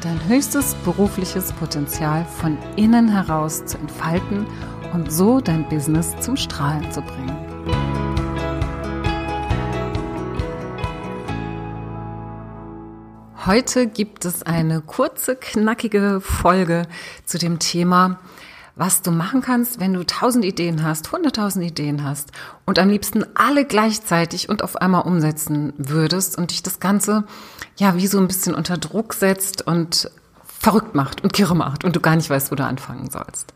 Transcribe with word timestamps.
dein 0.00 0.28
höchstes 0.28 0.74
berufliches 0.84 1.52
Potenzial 1.52 2.24
von 2.24 2.56
innen 2.76 3.08
heraus 3.08 3.64
zu 3.66 3.76
entfalten 3.78 4.46
und 4.92 5.12
so 5.12 5.40
dein 5.40 5.68
Business 5.68 6.18
zum 6.20 6.36
Strahlen 6.36 6.90
zu 6.90 7.02
bringen. 7.02 7.36
Heute 13.46 13.86
gibt 13.86 14.24
es 14.24 14.42
eine 14.42 14.80
kurze, 14.80 15.36
knackige 15.36 16.20
Folge 16.20 16.86
zu 17.24 17.38
dem 17.38 17.58
Thema, 17.58 18.20
was 18.80 19.02
du 19.02 19.10
machen 19.10 19.42
kannst, 19.42 19.78
wenn 19.78 19.92
du 19.92 20.06
tausend 20.06 20.42
Ideen 20.42 20.82
hast, 20.82 21.12
hunderttausend 21.12 21.62
Ideen 21.66 22.02
hast 22.02 22.32
und 22.64 22.78
am 22.78 22.88
liebsten 22.88 23.26
alle 23.34 23.66
gleichzeitig 23.66 24.48
und 24.48 24.64
auf 24.64 24.76
einmal 24.76 25.02
umsetzen 25.02 25.74
würdest 25.76 26.38
und 26.38 26.50
dich 26.50 26.62
das 26.62 26.80
Ganze 26.80 27.24
ja 27.76 27.96
wie 27.96 28.06
so 28.06 28.16
ein 28.16 28.26
bisschen 28.26 28.54
unter 28.54 28.78
Druck 28.78 29.12
setzt 29.12 29.66
und 29.66 30.10
verrückt 30.46 30.94
macht 30.94 31.22
und 31.22 31.34
kirre 31.34 31.54
macht 31.54 31.84
und 31.84 31.94
du 31.94 32.00
gar 32.00 32.16
nicht 32.16 32.30
weißt, 32.30 32.50
wo 32.50 32.54
du 32.54 32.64
anfangen 32.64 33.10
sollst. 33.10 33.52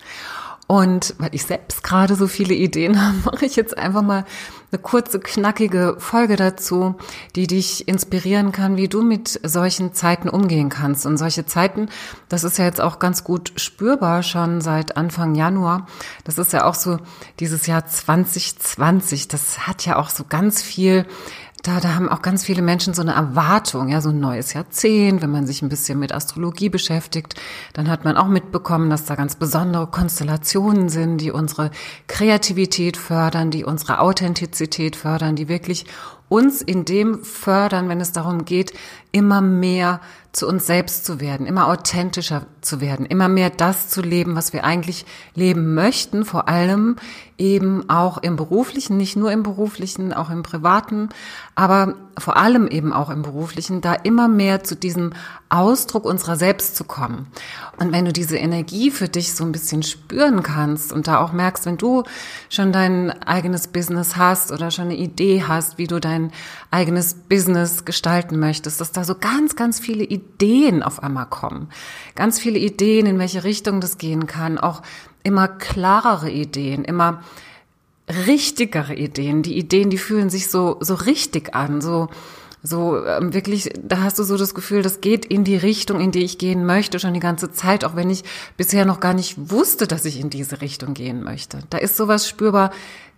Und 0.67 1.15
weil 1.19 1.35
ich 1.35 1.45
selbst 1.45 1.83
gerade 1.85 2.15
so 2.15 2.27
viele 2.27 2.55
Ideen 2.55 3.01
habe, 3.05 3.17
mache 3.25 3.47
ich 3.47 3.57
jetzt 3.57 3.77
einfach 3.77 4.03
mal 4.03 4.25
eine 4.73 4.83
kurze, 4.83 5.21
knackige 5.21 5.97
Folge 5.99 6.35
dazu, 6.37 6.97
die 7.37 7.47
dich 7.47 7.87
inspirieren 7.87 8.51
kann, 8.51 8.77
wie 8.77 8.89
du 8.89 9.03
mit 9.03 9.41
solchen 9.45 9.95
Zeiten 9.95 10.29
umgehen 10.29 10.69
kannst. 10.69 11.07
Und 11.07 11.17
solche 11.17 11.47
Zeiten, 11.47 11.89
das 12.29 12.43
ist 12.43 12.59
ja 12.59 12.65
jetzt 12.65 12.81
auch 12.81 12.99
ganz 12.99 13.23
gut 13.23 13.53
spürbar 13.57 14.23
schon 14.23 14.61
seit 14.61 14.97
Anfang 14.97 15.35
Januar. 15.37 15.87
Das 16.25 16.39
ist 16.39 16.53
ja 16.53 16.65
auch 16.65 16.75
so 16.75 16.99
dieses 17.39 17.67
Jahr 17.67 17.87
2020. 17.87 19.29
Das 19.29 19.67
hat 19.67 19.87
ja 19.87 19.97
auch 19.97 20.11
so 20.11 20.25
ganz 20.29 20.61
viel 20.61 21.07
da, 21.65 21.81
da 21.81 21.95
haben 21.95 22.11
auch 22.11 22.21
ganz 22.21 22.45
viele 22.45 22.61
Menschen 22.61 22.93
so 22.93 23.01
eine 23.01 23.15
Erwartung, 23.15 23.89
ja, 23.89 24.03
so 24.03 24.11
ein 24.11 24.21
neues 24.21 24.53
Jahrzehnt. 24.53 25.23
Wenn 25.23 25.31
man 25.31 25.47
sich 25.47 25.63
ein 25.63 25.71
bisschen 25.71 25.99
mit 25.99 26.13
Astrologie 26.13 26.69
beschäftigt, 26.69 27.41
dann 27.73 27.89
hat 27.89 28.05
man 28.05 28.19
auch 28.19 28.29
mitbekommen, 28.29 28.91
dass 28.91 29.07
da 29.07 29.15
ganz 29.15 29.37
besondere 29.37 29.87
Konstellationen 29.87 30.91
sind, 30.91 31.19
die 31.19 31.31
unsere 31.31 31.71
Kreativität 32.07 32.99
fördern, 32.99 33.51
die 33.51 33.65
unsere 33.65 34.01
Authentizität 34.01 34.95
fördern, 34.95 35.37
die 35.37 35.49
wirklich 35.49 35.87
uns 36.29 36.61
in 36.61 36.85
dem 36.85 37.25
fördern, 37.25 37.89
wenn 37.89 38.01
es 38.01 38.13
darum 38.13 38.45
geht, 38.45 38.75
immer 39.15 39.41
mehr 39.41 40.01
zu 40.35 40.49
uns 40.49 40.67
selbst 40.67 41.07
zu 41.07 41.21
werden, 41.21 41.47
immer 41.47 41.69
authentischer 41.69 42.47
zu 42.61 42.81
werden, 42.81 43.07
immer 43.07 43.29
mehr 43.29 43.51
das 43.51 43.89
zu 43.89 44.03
leben, 44.03 44.35
was 44.35 44.53
wir 44.53 44.65
eigentlich 44.65 45.07
leben 45.35 45.75
möchten, 45.75 46.25
vor 46.25 46.49
allem 46.49 46.97
eben 47.39 47.89
auch 47.89 48.19
im 48.19 48.37
beruflichen, 48.37 48.97
nicht 48.97 49.17
nur 49.17 49.31
im 49.33 49.43
beruflichen, 49.43 50.13
auch 50.13 50.31
im 50.31 50.43
privaten, 50.43 51.09
aber 51.55 51.95
vor 52.19 52.37
allem 52.37 52.69
eben 52.69 52.93
auch 52.93 53.11
im 53.11 53.23
beruflichen, 53.23 53.81
da 53.81 53.95
immer 53.95 54.29
mehr 54.29 54.63
zu 54.63 54.77
diesem 54.77 55.13
Ausdruck 55.49 56.05
unserer 56.05 56.37
selbst 56.37 56.77
zu 56.77 56.85
kommen. 56.85 57.27
Und 57.79 57.93
wenn 57.93 58.05
du 58.05 58.13
diese 58.13 58.37
Energie 58.37 58.91
für 58.91 59.09
dich 59.09 59.35
so 59.35 59.45
ein 59.45 59.53
bisschen 59.53 59.83
spüren 59.83 60.43
kannst 60.43 60.93
und 60.93 61.09
da 61.09 61.19
auch 61.19 61.33
merkst, 61.33 61.67
wenn 61.67 61.77
du 61.77 62.05
schon 62.51 62.73
dein 62.73 63.11
eigenes 63.23 63.69
Business 63.69 64.17
hast 64.17 64.53
oder 64.53 64.71
schon 64.71 64.87
eine 64.87 64.97
Idee 64.97 65.45
hast, 65.47 65.77
wie 65.77 65.89
du 65.89 66.01
dein 66.01 66.31
eigenes 66.71 67.15
Business 67.15 67.85
gestalten 67.85 68.39
möchtest, 68.39 68.81
dass 68.81 68.93
da 69.05 69.13
so 69.13 69.19
ganz, 69.19 69.57
ganz 69.57 69.79
viele 69.79 70.05
Ideen 70.05 70.83
auf 70.83 71.03
einmal 71.03 71.27
kommen. 71.27 71.69
Ganz 72.15 72.39
viele 72.39 72.59
Ideen, 72.59 73.07
in 73.07 73.19
welche 73.19 73.45
Richtung 73.45 73.81
das 73.81 73.99
gehen 73.99 74.27
kann, 74.27 74.59
auch 74.59 74.83
immer 75.23 75.49
klarere 75.49 76.31
Ideen, 76.31 76.85
immer 76.85 77.23
richtigere 78.27 78.95
Ideen. 78.95 79.43
Die 79.43 79.57
Ideen, 79.57 79.91
die 79.91 79.99
fühlen 79.99 80.31
sich 80.31 80.51
so, 80.51 80.79
so 80.81 80.95
richtig 80.95 81.55
an, 81.55 81.81
so, 81.81 82.09
so 82.63 83.05
ähm, 83.05 83.33
wirklich, 83.33 83.71
da 83.83 84.01
hast 84.03 84.19
du 84.19 84.25
so 84.25 84.37
das 84.37 84.55
Gefühl, 84.55 84.83
das 84.83 85.01
geht 85.01 85.25
in 85.25 85.45
die 85.45 85.57
Richtung, 85.57 86.01
in 86.01 86.11
die 86.11 86.25
ich 86.25 86.39
gehen 86.39 86.67
möchte, 86.67 86.99
schon 86.99 87.15
die 87.15 87.21
ganze 87.21 87.51
Zeit, 87.51 87.85
auch 87.85 87.97
wenn 87.97 88.11
ich 88.11 88.25
bisher 88.57 88.85
noch 88.85 89.01
gar 89.01 89.15
nicht 89.15 89.51
wusste, 89.51 89.87
dass 89.87 90.05
ich 90.05 90.21
in 90.21 90.31
diese 90.31 90.61
Richtung 90.61 90.95
gehen 90.95 91.23
möchte. 91.23 91.61
Da 91.71 91.79
ist 91.79 91.97
sowas 91.97 92.29
spürbar, 92.29 92.73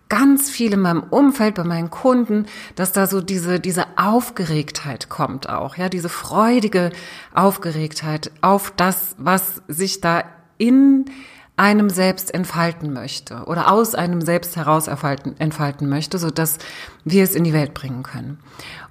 ganz 0.09 0.49
viel 0.49 0.73
in 0.73 0.81
meinem 0.81 1.03
Umfeld, 1.03 1.55
bei 1.55 1.63
meinen 1.63 1.89
Kunden, 1.89 2.45
dass 2.75 2.91
da 2.91 3.07
so 3.07 3.21
diese, 3.21 3.59
diese 3.59 3.85
Aufgeregtheit 3.97 5.09
kommt 5.09 5.49
auch, 5.49 5.75
ja, 5.77 5.89
diese 5.89 6.09
freudige 6.09 6.91
Aufgeregtheit 7.33 8.31
auf 8.41 8.71
das, 8.75 9.15
was 9.17 9.61
sich 9.67 10.01
da 10.01 10.23
in 10.57 11.05
einem 11.57 11.89
selbst 11.89 12.33
entfalten 12.33 12.93
möchte 12.93 13.43
oder 13.45 13.71
aus 13.71 13.95
einem 13.95 14.21
selbst 14.21 14.55
heraus 14.55 14.87
entfalten 14.87 15.89
möchte, 15.89 16.19
so 16.19 16.29
dass 16.29 16.59
wir 17.03 17.23
es 17.23 17.33
in 17.33 17.43
die 17.43 17.53
Welt 17.53 17.73
bringen 17.73 18.03
können. 18.03 18.37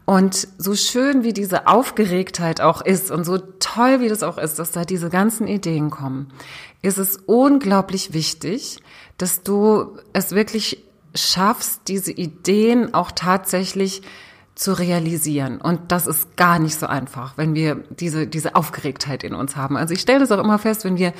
Und 0.04 0.48
so 0.58 0.74
schön 0.74 1.22
wie 1.22 1.32
diese 1.32 1.68
Aufgeregtheit 1.68 2.60
auch 2.60 2.80
ist 2.80 3.10
und 3.10 3.24
so 3.24 3.38
toll 3.38 4.00
wie 4.00 4.08
das 4.08 4.22
auch 4.24 4.36
ist, 4.38 4.58
dass 4.58 4.72
da 4.72 4.84
diese 4.84 5.10
ganzen 5.10 5.46
Ideen 5.46 5.90
kommen, 5.90 6.28
ist 6.82 6.98
es 6.98 7.16
unglaublich 7.26 8.12
wichtig, 8.12 8.80
dass 9.16 9.42
du 9.42 9.98
es 10.12 10.32
wirklich 10.32 10.85
schaffst, 11.16 11.82
diese 11.88 12.12
Ideen 12.12 12.94
auch 12.94 13.10
tatsächlich 13.12 14.02
zu 14.54 14.72
realisieren. 14.72 15.60
Und 15.60 15.92
das 15.92 16.06
ist 16.06 16.36
gar 16.36 16.58
nicht 16.58 16.78
so 16.78 16.86
einfach, 16.86 17.34
wenn 17.36 17.54
wir 17.54 17.84
diese, 17.90 18.26
diese 18.26 18.56
Aufgeregtheit 18.56 19.22
in 19.22 19.34
uns 19.34 19.54
haben. 19.54 19.76
Also 19.76 19.92
ich 19.92 20.00
stelle 20.00 20.20
das 20.20 20.32
auch 20.32 20.42
immer 20.42 20.58
fest, 20.58 20.84
wenn 20.84 20.96
wir 20.96 21.12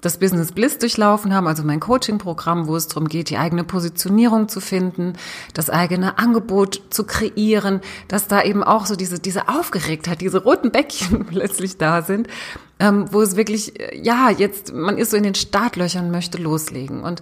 das 0.00 0.18
Business 0.18 0.52
Bliss 0.52 0.78
durchlaufen 0.78 1.34
haben, 1.34 1.46
also 1.46 1.62
mein 1.62 1.78
Coaching-Programm, 1.78 2.66
wo 2.66 2.76
es 2.76 2.88
darum 2.88 3.08
geht, 3.08 3.30
die 3.30 3.38
eigene 3.38 3.64
Positionierung 3.64 4.48
zu 4.48 4.60
finden, 4.60 5.12
das 5.54 5.70
eigene 5.70 6.18
Angebot 6.18 6.82
zu 6.90 7.04
kreieren, 7.04 7.80
dass 8.08 8.26
da 8.26 8.42
eben 8.42 8.64
auch 8.64 8.86
so 8.86 8.96
diese, 8.96 9.18
diese 9.18 9.48
Aufgeregtheit, 9.48 10.20
diese 10.20 10.42
roten 10.42 10.72
Bäckchen 10.72 11.26
plötzlich 11.30 11.76
da 11.76 12.02
sind, 12.02 12.28
ähm, 12.78 13.06
wo 13.10 13.20
es 13.20 13.36
wirklich, 13.36 13.74
ja, 13.94 14.30
jetzt, 14.30 14.72
man 14.72 14.96
ist 14.96 15.10
so 15.10 15.16
in 15.16 15.22
den 15.22 15.34
Startlöchern, 15.34 16.10
möchte 16.10 16.38
loslegen. 16.38 17.02
Und 17.02 17.20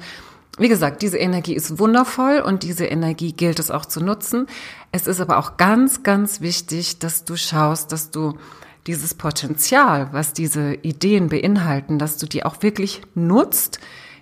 wie 0.58 0.68
gesagt, 0.68 1.02
diese 1.02 1.18
Energie 1.18 1.54
ist 1.54 1.78
wundervoll 1.78 2.40
und 2.40 2.62
diese 2.62 2.86
Energie 2.86 3.32
gilt 3.32 3.58
es 3.58 3.70
auch 3.70 3.86
zu 3.86 4.00
nutzen. 4.00 4.46
Es 4.92 5.06
ist 5.06 5.20
aber 5.20 5.38
auch 5.38 5.56
ganz, 5.56 6.02
ganz 6.02 6.40
wichtig, 6.40 6.98
dass 6.98 7.24
du 7.24 7.36
schaust, 7.36 7.92
dass 7.92 8.10
du 8.10 8.38
dieses 8.86 9.14
Potenzial, 9.14 10.08
was 10.12 10.32
diese 10.32 10.74
Ideen 10.74 11.28
beinhalten, 11.28 11.98
dass 11.98 12.16
du 12.16 12.26
die 12.26 12.44
auch 12.44 12.62
wirklich 12.62 13.02
nutzt, 13.14 13.80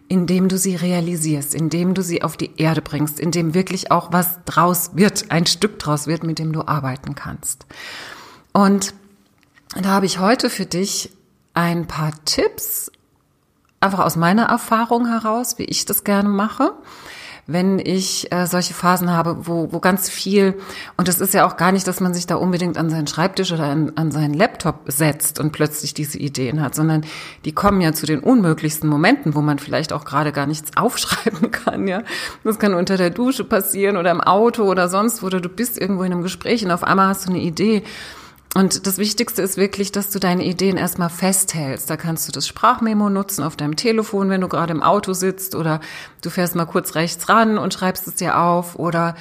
indem 0.09 0.49
du 0.49 0.59
sie 0.59 0.77
realisierst, 0.77 1.55
indem 1.55 1.95
du 1.95 2.03
sie 2.03 2.23
auf 2.23 2.37
die 2.37 2.51
Erde 2.57 2.83
bringst, 2.83 3.19
indem 3.19 3.55
wirklich 3.55 3.91
auch 3.91 4.13
was 4.13 4.39
draus 4.45 4.91
wird, 4.95 5.31
ein 5.31 5.47
Stück 5.47 5.79
draus 5.79 6.07
wird, 6.07 6.23
mit 6.23 6.39
dem 6.39 6.53
du 6.53 6.67
arbeiten 6.67 7.15
kannst. 7.15 7.67
Und 8.53 8.95
da 9.81 9.91
habe 9.91 10.07
ich 10.07 10.19
heute 10.19 10.49
für 10.49 10.67
dich 10.67 11.11
ein 11.55 11.87
paar 11.87 12.13
Tipps 12.25 12.91
einfach 13.81 14.01
aus 14.01 14.17
meiner 14.17 14.45
Erfahrung 14.45 15.07
heraus, 15.07 15.59
wie 15.59 15.65
ich 15.65 15.85
das 15.85 16.05
gerne 16.05 16.29
mache 16.29 16.73
wenn 17.47 17.79
ich 17.79 18.33
äh, 18.33 18.47
solche 18.47 18.75
Phasen 18.75 19.11
habe, 19.11 19.47
wo, 19.47 19.73
wo 19.73 19.79
ganz 19.79 20.09
viel, 20.09 20.55
und 20.97 21.07
das 21.07 21.21
ist 21.21 21.33
ja 21.33 21.47
auch 21.47 21.57
gar 21.57 21.71
nicht, 21.71 21.87
dass 21.87 22.01
man 22.01 22.13
sich 22.13 22.27
da 22.27 22.35
unbedingt 22.35 22.77
an 22.77 22.91
seinen 22.91 23.07
Schreibtisch 23.07 23.53
oder 23.53 23.65
an, 23.65 23.93
an 23.95 24.11
seinen 24.11 24.35
Laptop 24.35 24.81
setzt 24.87 25.39
und 25.39 25.53
plötzlich 25.53 25.95
diese 25.95 26.19
Ideen 26.19 26.61
hat, 26.61 26.75
sondern 26.75 27.05
die 27.45 27.53
kommen 27.53 27.81
ja 27.81 27.93
zu 27.93 28.05
den 28.05 28.21
unmöglichsten 28.21 28.89
Momenten, 28.89 29.35
wo 29.35 29.43
man 29.43 29.61
vielleicht 29.61 29.93
auch 29.93 30.05
gerade 30.05 30.33
gar 30.33 30.47
nichts 30.47 30.73
aufschreiben 30.77 31.53
kann, 31.53 31.87
ja. 31.87 32.03
Das 32.43 32.59
kann 32.59 32.75
unter 32.75 32.97
der 32.97 33.11
Dusche 33.11 33.45
passieren 33.45 33.97
oder 33.97 34.11
im 34.11 34.21
Auto 34.21 34.65
oder 34.65 34.89
sonst 34.89 35.23
wo, 35.23 35.27
oder 35.27 35.41
du 35.41 35.49
bist 35.49 35.79
irgendwo 35.79 36.03
in 36.03 36.13
einem 36.13 36.23
Gespräch 36.23 36.65
und 36.65 36.73
auf 36.73 36.83
einmal 36.83 37.09
hast 37.09 37.27
du 37.27 37.31
eine 37.31 37.41
Idee 37.41 37.85
und 38.55 38.87
das 38.87 38.99
Wichtigste 38.99 39.43
ist 39.43 39.57
wirklich, 39.57 39.93
dass 39.93 40.11
du 40.11 40.19
deine 40.19 40.45
Ideen 40.45 40.77
erstmal 40.79 41.11
festhältst. 41.11 41.91
Da 41.91 41.97
kannst 41.97 42.27
du 42.27 42.33
das 42.33 42.47
Sprachmemo 42.47 43.11
nutzen 43.11 43.45
auf 43.45 43.57
deinem 43.57 43.77
Telefon, 43.77 44.31
wenn 44.31 44.41
du 44.41 44.49
gerade 44.49 44.73
im 44.73 44.83
Auto 44.83 45.13
sitzt 45.13 45.55
oder 45.55 45.81
du 46.23 46.31
fährst 46.31 46.55
mal 46.55 46.65
kurz 46.65 46.95
rechts 46.95 47.29
ran 47.29 47.59
und 47.59 47.75
schreibst 47.75 48.07
es 48.07 48.15
dir 48.15 48.39
auf 48.39 48.79
oder 48.79 49.15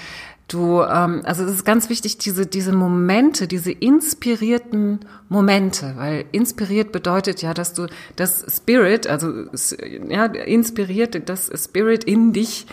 du, 0.47 0.81
ähm, 0.81 1.21
also 1.25 1.43
es 1.43 1.51
ist 1.51 1.65
ganz 1.65 1.89
wichtig, 1.89 2.17
diese, 2.17 2.45
diese 2.45 2.71
Momente, 2.71 3.47
diese 3.47 3.71
inspirierten 3.71 4.99
Momente, 5.27 5.93
weil 5.97 6.25
inspiriert 6.31 6.91
bedeutet 6.91 7.41
ja, 7.41 7.53
dass 7.53 7.73
du 7.73 7.87
das 8.15 8.45
Spirit, 8.55 9.07
also 9.07 9.45
ja, 10.07 10.25
inspiriert, 10.25 11.27
das 11.27 11.51
Spirit 11.55 12.03
in 12.03 12.31
dich 12.31 12.67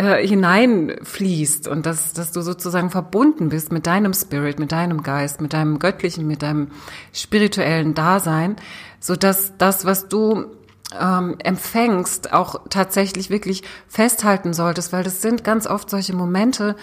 äh, 0.00 0.26
hineinfließt 0.26 1.68
und 1.68 1.84
dass, 1.84 2.14
dass 2.14 2.32
du 2.32 2.40
sozusagen 2.40 2.88
verbunden 2.88 3.50
bist 3.50 3.70
mit 3.70 3.86
deinem 3.86 4.14
Spirit, 4.14 4.58
mit 4.58 4.72
deinem 4.72 5.02
Geist, 5.02 5.42
mit 5.42 5.52
deinem 5.52 5.78
göttlichen, 5.78 6.26
mit 6.26 6.40
deinem 6.40 6.68
spirituellen 7.12 7.94
Dasein, 7.94 8.56
so 8.98 9.14
dass 9.14 9.58
das, 9.58 9.84
was 9.84 10.08
du 10.08 10.46
ähm, 10.98 11.36
empfängst, 11.44 12.32
auch 12.32 12.62
tatsächlich 12.70 13.28
wirklich 13.28 13.62
festhalten 13.88 14.54
solltest, 14.54 14.90
weil 14.94 15.04
das 15.04 15.20
sind 15.20 15.44
ganz 15.44 15.66
oft 15.66 15.90
solche 15.90 16.14
Momente, 16.16 16.76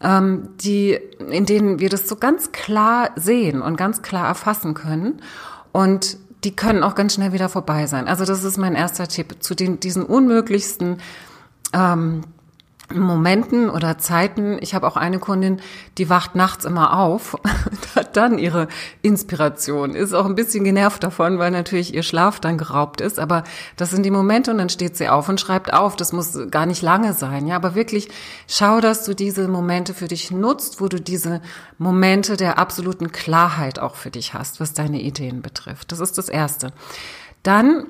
ähm, 0.00 0.48
die, 0.62 0.98
in 1.30 1.44
denen 1.44 1.78
wir 1.78 1.90
das 1.90 2.08
so 2.08 2.16
ganz 2.16 2.52
klar 2.52 3.10
sehen 3.16 3.60
und 3.60 3.76
ganz 3.76 4.00
klar 4.00 4.26
erfassen 4.26 4.72
können. 4.72 5.20
Und 5.72 6.16
die 6.44 6.56
können 6.56 6.82
auch 6.82 6.94
ganz 6.94 7.12
schnell 7.12 7.34
wieder 7.34 7.50
vorbei 7.50 7.86
sein. 7.86 8.08
Also 8.08 8.24
das 8.24 8.44
ist 8.44 8.56
mein 8.56 8.74
erster 8.74 9.08
Tipp 9.08 9.42
zu 9.42 9.54
den, 9.54 9.78
diesen 9.78 10.04
unmöglichsten 10.04 10.96
ähm, 11.74 12.22
Momenten 12.98 13.70
oder 13.70 13.98
Zeiten. 13.98 14.58
Ich 14.60 14.74
habe 14.74 14.86
auch 14.86 14.96
eine 14.96 15.18
Kundin, 15.18 15.60
die 15.98 16.08
wacht 16.08 16.34
nachts 16.34 16.64
immer 16.64 16.98
auf 16.98 17.34
und 17.34 17.94
hat 17.94 18.16
dann 18.16 18.38
ihre 18.38 18.68
Inspiration. 19.02 19.94
Ist 19.94 20.12
auch 20.12 20.26
ein 20.26 20.34
bisschen 20.34 20.64
genervt 20.64 21.02
davon, 21.02 21.38
weil 21.38 21.50
natürlich 21.50 21.94
ihr 21.94 22.02
Schlaf 22.02 22.40
dann 22.40 22.58
geraubt 22.58 23.00
ist. 23.00 23.18
Aber 23.18 23.44
das 23.76 23.90
sind 23.90 24.04
die 24.04 24.10
Momente 24.10 24.50
und 24.50 24.58
dann 24.58 24.68
steht 24.68 24.96
sie 24.96 25.08
auf 25.08 25.28
und 25.28 25.40
schreibt 25.40 25.72
auf. 25.72 25.96
Das 25.96 26.12
muss 26.12 26.38
gar 26.50 26.66
nicht 26.66 26.82
lange 26.82 27.12
sein. 27.12 27.46
Ja, 27.46 27.56
aber 27.56 27.74
wirklich 27.74 28.08
schau, 28.48 28.80
dass 28.80 29.04
du 29.04 29.14
diese 29.14 29.48
Momente 29.48 29.94
für 29.94 30.08
dich 30.08 30.30
nutzt, 30.30 30.80
wo 30.80 30.88
du 30.88 31.00
diese 31.00 31.40
Momente 31.78 32.36
der 32.36 32.58
absoluten 32.58 33.12
Klarheit 33.12 33.78
auch 33.78 33.96
für 33.96 34.10
dich 34.10 34.34
hast, 34.34 34.60
was 34.60 34.72
deine 34.72 35.00
Ideen 35.00 35.42
betrifft. 35.42 35.92
Das 35.92 36.00
ist 36.00 36.18
das 36.18 36.28
Erste. 36.28 36.72
Dann 37.42 37.86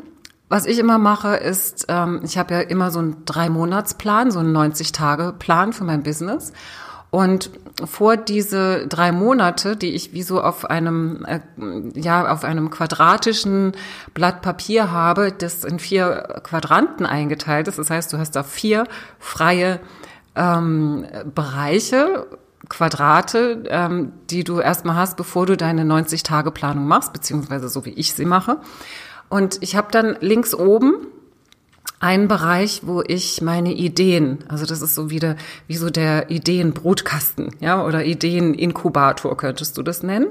was 0.53 0.67
ich 0.67 0.79
immer 0.79 0.99
mache, 0.99 1.37
ist, 1.37 1.87
ähm, 1.89 2.21
ich 2.25 2.37
habe 2.37 2.53
ja 2.53 2.61
immer 2.61 2.91
so 2.91 2.99
einen 2.99 3.25
Drei-Monats-Plan, 3.25 4.31
so 4.31 4.39
einen 4.39 4.55
90-Tage-Plan 4.55 5.73
für 5.73 5.85
mein 5.85 6.03
Business. 6.03 6.53
Und 7.09 7.49
vor 7.83 8.19
diese 8.19 8.87
drei 8.87 9.13
Monate, 9.13 9.77
die 9.79 9.95
ich 9.95 10.13
wie 10.13 10.23
so 10.23 10.43
auf 10.43 10.67
einem, 10.69 11.25
äh, 11.25 11.41
ja, 11.99 12.31
auf 12.31 12.45
einem 12.45 12.69
quadratischen 12.69 13.73
Blatt 14.13 14.43
Papier 14.43 14.91
habe, 14.91 15.33
das 15.33 15.65
in 15.65 15.79
vier 15.79 16.41
Quadranten 16.43 17.07
eingeteilt 17.07 17.67
ist. 17.69 17.79
Das 17.79 17.89
heißt, 17.89 18.13
du 18.13 18.19
hast 18.19 18.33
da 18.33 18.43
vier 18.43 18.85
freie 19.19 19.81
ähm, 20.35 21.07
Bereiche, 21.35 22.27
Quadrate, 22.69 23.65
ähm, 23.69 24.13
die 24.29 24.45
du 24.45 24.61
erstmal 24.61 24.97
hast, 24.97 25.17
bevor 25.17 25.47
du 25.47 25.57
deine 25.57 25.85
90-Tage-Planung 25.85 26.87
machst, 26.87 27.15
beziehungsweise 27.15 27.71
so 27.71 27.87
wie 27.87 27.95
ich 27.95 28.13
sie 28.13 28.27
mache. 28.27 28.59
Und 29.33 29.63
ich 29.63 29.77
habe 29.77 29.89
dann 29.91 30.19
links 30.21 30.55
oben 30.55 31.07
einen 32.01 32.29
Bereich, 32.29 32.83
wo 32.85 33.01
ich 33.01 33.41
meine 33.41 33.73
Ideen, 33.73 34.45
also 34.47 34.67
das 34.67 34.83
ist 34.83 34.95
so 34.95 35.09
wieder 35.09 35.37
wie 35.67 35.77
so 35.77 35.89
der 35.89 36.31
Ideenbrutkasten, 36.31 37.49
ja, 37.59 37.83
oder 37.83 38.05
Ideeninkubator 38.05 39.35
könntest 39.39 39.79
du 39.79 39.83
das 39.83 40.03
nennen. 40.03 40.27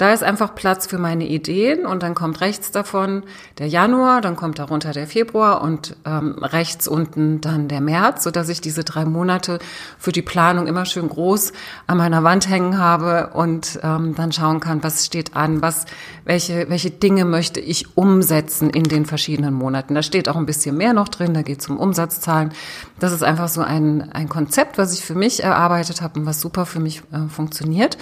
Da 0.00 0.14
ist 0.14 0.22
einfach 0.22 0.54
Platz 0.54 0.86
für 0.86 0.96
meine 0.96 1.26
Ideen 1.26 1.84
und 1.84 2.02
dann 2.02 2.14
kommt 2.14 2.40
rechts 2.40 2.70
davon 2.70 3.22
der 3.58 3.66
Januar, 3.66 4.22
dann 4.22 4.34
kommt 4.34 4.58
darunter 4.58 4.92
der 4.92 5.06
Februar 5.06 5.60
und 5.60 5.94
ähm, 6.06 6.38
rechts 6.40 6.88
unten 6.88 7.42
dann 7.42 7.68
der 7.68 7.82
März, 7.82 8.24
so 8.24 8.30
dass 8.30 8.48
ich 8.48 8.62
diese 8.62 8.82
drei 8.82 9.04
Monate 9.04 9.58
für 9.98 10.10
die 10.10 10.22
Planung 10.22 10.68
immer 10.68 10.86
schön 10.86 11.06
groß 11.06 11.52
an 11.86 11.98
meiner 11.98 12.24
Wand 12.24 12.48
hängen 12.48 12.78
habe 12.78 13.32
und 13.34 13.78
ähm, 13.82 14.14
dann 14.14 14.32
schauen 14.32 14.60
kann, 14.60 14.82
was 14.82 15.04
steht 15.04 15.36
an, 15.36 15.60
was, 15.60 15.84
welche, 16.24 16.70
welche 16.70 16.90
Dinge 16.90 17.26
möchte 17.26 17.60
ich 17.60 17.98
umsetzen 17.98 18.70
in 18.70 18.84
den 18.84 19.04
verschiedenen 19.04 19.52
Monaten. 19.52 19.94
Da 19.94 20.02
steht 20.02 20.30
auch 20.30 20.36
ein 20.36 20.46
bisschen 20.46 20.78
mehr 20.78 20.94
noch 20.94 21.08
drin, 21.08 21.34
da 21.34 21.42
geht 21.42 21.60
es 21.60 21.68
um 21.68 21.76
Umsatzzahlen. 21.76 22.54
Das 22.98 23.12
ist 23.12 23.22
einfach 23.22 23.48
so 23.48 23.60
ein, 23.60 24.10
ein 24.12 24.30
Konzept, 24.30 24.78
was 24.78 24.94
ich 24.94 25.04
für 25.04 25.14
mich 25.14 25.42
erarbeitet 25.42 26.00
habe 26.00 26.20
und 26.20 26.24
was 26.24 26.40
super 26.40 26.64
für 26.64 26.80
mich 26.80 27.02
äh, 27.12 27.28
funktioniert. 27.28 27.98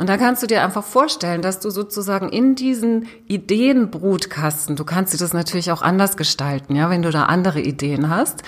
Und 0.00 0.08
da 0.08 0.16
kannst 0.16 0.42
du 0.42 0.46
dir 0.46 0.64
einfach 0.64 0.82
vorstellen, 0.82 1.42
dass 1.42 1.60
du 1.60 1.68
sozusagen 1.68 2.30
in 2.30 2.54
diesen 2.54 3.06
Ideenbrutkasten, 3.26 4.74
du 4.74 4.84
kannst 4.86 5.12
dir 5.12 5.18
das 5.18 5.34
natürlich 5.34 5.70
auch 5.72 5.82
anders 5.82 6.16
gestalten, 6.16 6.74
ja, 6.74 6.88
wenn 6.88 7.02
du 7.02 7.10
da 7.10 7.24
andere 7.24 7.60
Ideen 7.60 8.08
hast, 8.08 8.42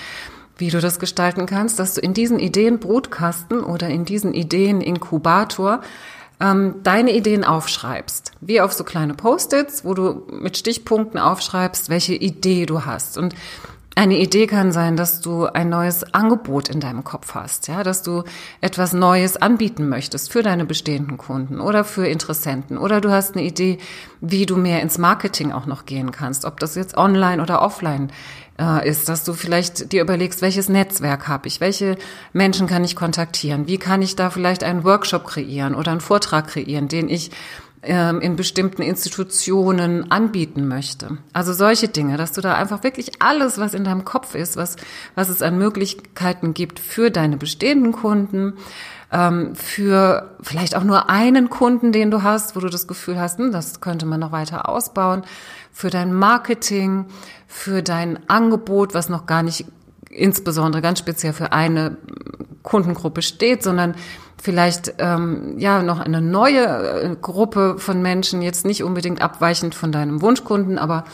wie 0.56 0.70
du 0.70 0.80
das 0.80 0.98
gestalten 0.98 1.44
kannst, 1.44 1.78
dass 1.78 1.92
du 1.92 2.00
in 2.00 2.14
diesen 2.14 2.38
Ideenbrutkasten 2.38 3.62
oder 3.64 3.90
in 3.90 4.06
diesen 4.06 4.32
Ideeninkubator 4.32 5.82
ähm, 6.40 6.76
deine 6.84 7.14
Ideen 7.14 7.44
aufschreibst, 7.44 8.32
wie 8.40 8.62
auf 8.62 8.72
so 8.72 8.82
kleine 8.82 9.12
Post-its, 9.12 9.84
wo 9.84 9.92
du 9.92 10.22
mit 10.30 10.56
Stichpunkten 10.56 11.20
aufschreibst, 11.20 11.90
welche 11.90 12.14
Idee 12.14 12.64
du 12.64 12.86
hast. 12.86 13.18
Und 13.18 13.34
eine 13.94 14.18
Idee 14.18 14.46
kann 14.46 14.72
sein, 14.72 14.96
dass 14.96 15.20
du 15.20 15.44
ein 15.44 15.68
neues 15.68 16.14
Angebot 16.14 16.68
in 16.68 16.80
deinem 16.80 17.04
Kopf 17.04 17.34
hast, 17.34 17.68
ja, 17.68 17.82
dass 17.82 18.02
du 18.02 18.24
etwas 18.60 18.94
Neues 18.94 19.36
anbieten 19.36 19.88
möchtest 19.88 20.32
für 20.32 20.42
deine 20.42 20.64
bestehenden 20.64 21.18
Kunden 21.18 21.60
oder 21.60 21.84
für 21.84 22.06
Interessenten. 22.06 22.78
Oder 22.78 23.00
du 23.00 23.10
hast 23.10 23.36
eine 23.36 23.44
Idee, 23.44 23.78
wie 24.20 24.46
du 24.46 24.56
mehr 24.56 24.80
ins 24.80 24.96
Marketing 24.96 25.52
auch 25.52 25.66
noch 25.66 25.84
gehen 25.84 26.10
kannst, 26.10 26.46
ob 26.46 26.58
das 26.58 26.74
jetzt 26.74 26.96
online 26.96 27.42
oder 27.42 27.60
offline 27.60 28.10
äh, 28.58 28.88
ist, 28.88 29.08
dass 29.10 29.24
du 29.24 29.34
vielleicht 29.34 29.92
dir 29.92 30.02
überlegst, 30.02 30.40
welches 30.40 30.70
Netzwerk 30.70 31.28
habe 31.28 31.48
ich, 31.48 31.60
welche 31.60 31.96
Menschen 32.32 32.66
kann 32.66 32.84
ich 32.84 32.96
kontaktieren, 32.96 33.66
wie 33.66 33.78
kann 33.78 34.00
ich 34.00 34.16
da 34.16 34.30
vielleicht 34.30 34.64
einen 34.64 34.84
Workshop 34.84 35.26
kreieren 35.26 35.74
oder 35.74 35.90
einen 35.90 36.00
Vortrag 36.00 36.48
kreieren, 36.48 36.88
den 36.88 37.10
ich 37.10 37.30
in 37.82 38.36
bestimmten 38.36 38.80
Institutionen 38.80 40.12
anbieten 40.12 40.68
möchte. 40.68 41.18
Also 41.32 41.52
solche 41.52 41.88
Dinge, 41.88 42.16
dass 42.16 42.30
du 42.30 42.40
da 42.40 42.54
einfach 42.54 42.84
wirklich 42.84 43.20
alles, 43.20 43.58
was 43.58 43.74
in 43.74 43.82
deinem 43.82 44.04
Kopf 44.04 44.36
ist, 44.36 44.56
was, 44.56 44.76
was 45.16 45.28
es 45.28 45.42
an 45.42 45.58
Möglichkeiten 45.58 46.54
gibt 46.54 46.78
für 46.78 47.10
deine 47.10 47.36
bestehenden 47.36 47.90
Kunden, 47.90 48.54
ähm, 49.10 49.56
für 49.56 50.36
vielleicht 50.40 50.76
auch 50.76 50.84
nur 50.84 51.10
einen 51.10 51.50
Kunden, 51.50 51.90
den 51.90 52.12
du 52.12 52.22
hast, 52.22 52.54
wo 52.54 52.60
du 52.60 52.68
das 52.68 52.86
Gefühl 52.86 53.18
hast, 53.18 53.40
hm, 53.40 53.50
das 53.50 53.80
könnte 53.80 54.06
man 54.06 54.20
noch 54.20 54.30
weiter 54.30 54.68
ausbauen, 54.68 55.24
für 55.72 55.90
dein 55.90 56.14
Marketing, 56.14 57.06
für 57.48 57.82
dein 57.82 58.28
Angebot, 58.28 58.94
was 58.94 59.08
noch 59.08 59.26
gar 59.26 59.42
nicht 59.42 59.66
insbesondere 60.08 60.82
ganz 60.82 61.00
speziell 61.00 61.32
für 61.32 61.52
eine 61.52 61.96
Kundengruppe 62.62 63.22
steht, 63.22 63.62
sondern 63.62 63.96
vielleicht 64.40 64.94
ähm, 64.98 65.58
ja 65.58 65.82
noch 65.82 66.00
eine 66.00 66.20
neue 66.20 66.64
äh, 66.66 67.16
Gruppe 67.20 67.76
von 67.78 68.02
Menschen, 68.02 68.42
jetzt 68.42 68.64
nicht 68.64 68.82
unbedingt 68.82 69.22
abweichend 69.22 69.74
von 69.74 69.92
deinem 69.92 70.22
Wunschkunden, 70.22 70.78
aber 70.78 71.04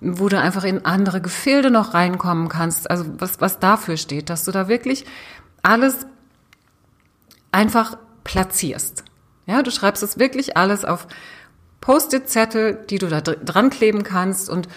wo 0.00 0.28
du 0.28 0.38
einfach 0.38 0.64
in 0.64 0.84
andere 0.84 1.20
Gefilde 1.20 1.70
noch 1.70 1.94
reinkommen 1.94 2.48
kannst. 2.48 2.90
Also 2.90 3.04
was, 3.18 3.40
was 3.40 3.58
dafür 3.58 3.96
steht, 3.96 4.28
dass 4.28 4.44
du 4.44 4.50
da 4.50 4.68
wirklich 4.68 5.06
alles 5.62 6.06
einfach 7.52 7.96
platzierst. 8.24 9.04
Ja, 9.46 9.62
du 9.62 9.70
schreibst 9.70 10.02
es 10.02 10.18
wirklich 10.18 10.56
alles 10.56 10.84
auf 10.84 11.06
Post-it-Zettel, 11.80 12.84
die 12.88 12.98
du 12.98 13.08
da 13.08 13.20
dran 13.20 13.70
kleben 13.70 14.02
kannst 14.02 14.48
und 14.48 14.68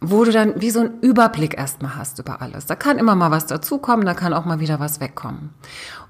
wo 0.00 0.24
du 0.24 0.32
dann 0.32 0.60
wie 0.60 0.70
so 0.70 0.80
einen 0.80 1.00
Überblick 1.00 1.58
erstmal 1.58 1.96
hast 1.96 2.18
über 2.18 2.40
alles. 2.40 2.64
Da 2.64 2.74
kann 2.74 2.98
immer 2.98 3.14
mal 3.14 3.30
was 3.30 3.46
dazukommen, 3.46 4.06
da 4.06 4.14
kann 4.14 4.32
auch 4.32 4.46
mal 4.46 4.58
wieder 4.58 4.80
was 4.80 4.98
wegkommen. 4.98 5.50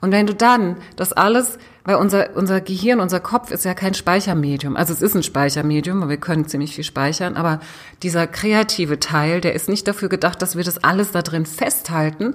Und 0.00 0.12
wenn 0.12 0.26
du 0.26 0.34
dann 0.34 0.76
das 0.94 1.12
alles, 1.12 1.58
weil 1.84 1.96
unser, 1.96 2.36
unser 2.36 2.60
Gehirn, 2.60 3.00
unser 3.00 3.18
Kopf 3.18 3.50
ist 3.50 3.64
ja 3.64 3.74
kein 3.74 3.94
Speichermedium. 3.94 4.76
Also 4.76 4.92
es 4.92 5.02
ist 5.02 5.16
ein 5.16 5.24
Speichermedium, 5.24 6.02
weil 6.02 6.08
wir 6.08 6.16
können 6.18 6.46
ziemlich 6.46 6.74
viel 6.74 6.84
speichern, 6.84 7.36
aber 7.36 7.58
dieser 8.04 8.28
kreative 8.28 9.00
Teil, 9.00 9.40
der 9.40 9.54
ist 9.54 9.68
nicht 9.68 9.88
dafür 9.88 10.08
gedacht, 10.08 10.40
dass 10.40 10.56
wir 10.56 10.62
das 10.62 10.84
alles 10.84 11.10
da 11.10 11.22
drin 11.22 11.44
festhalten, 11.44 12.34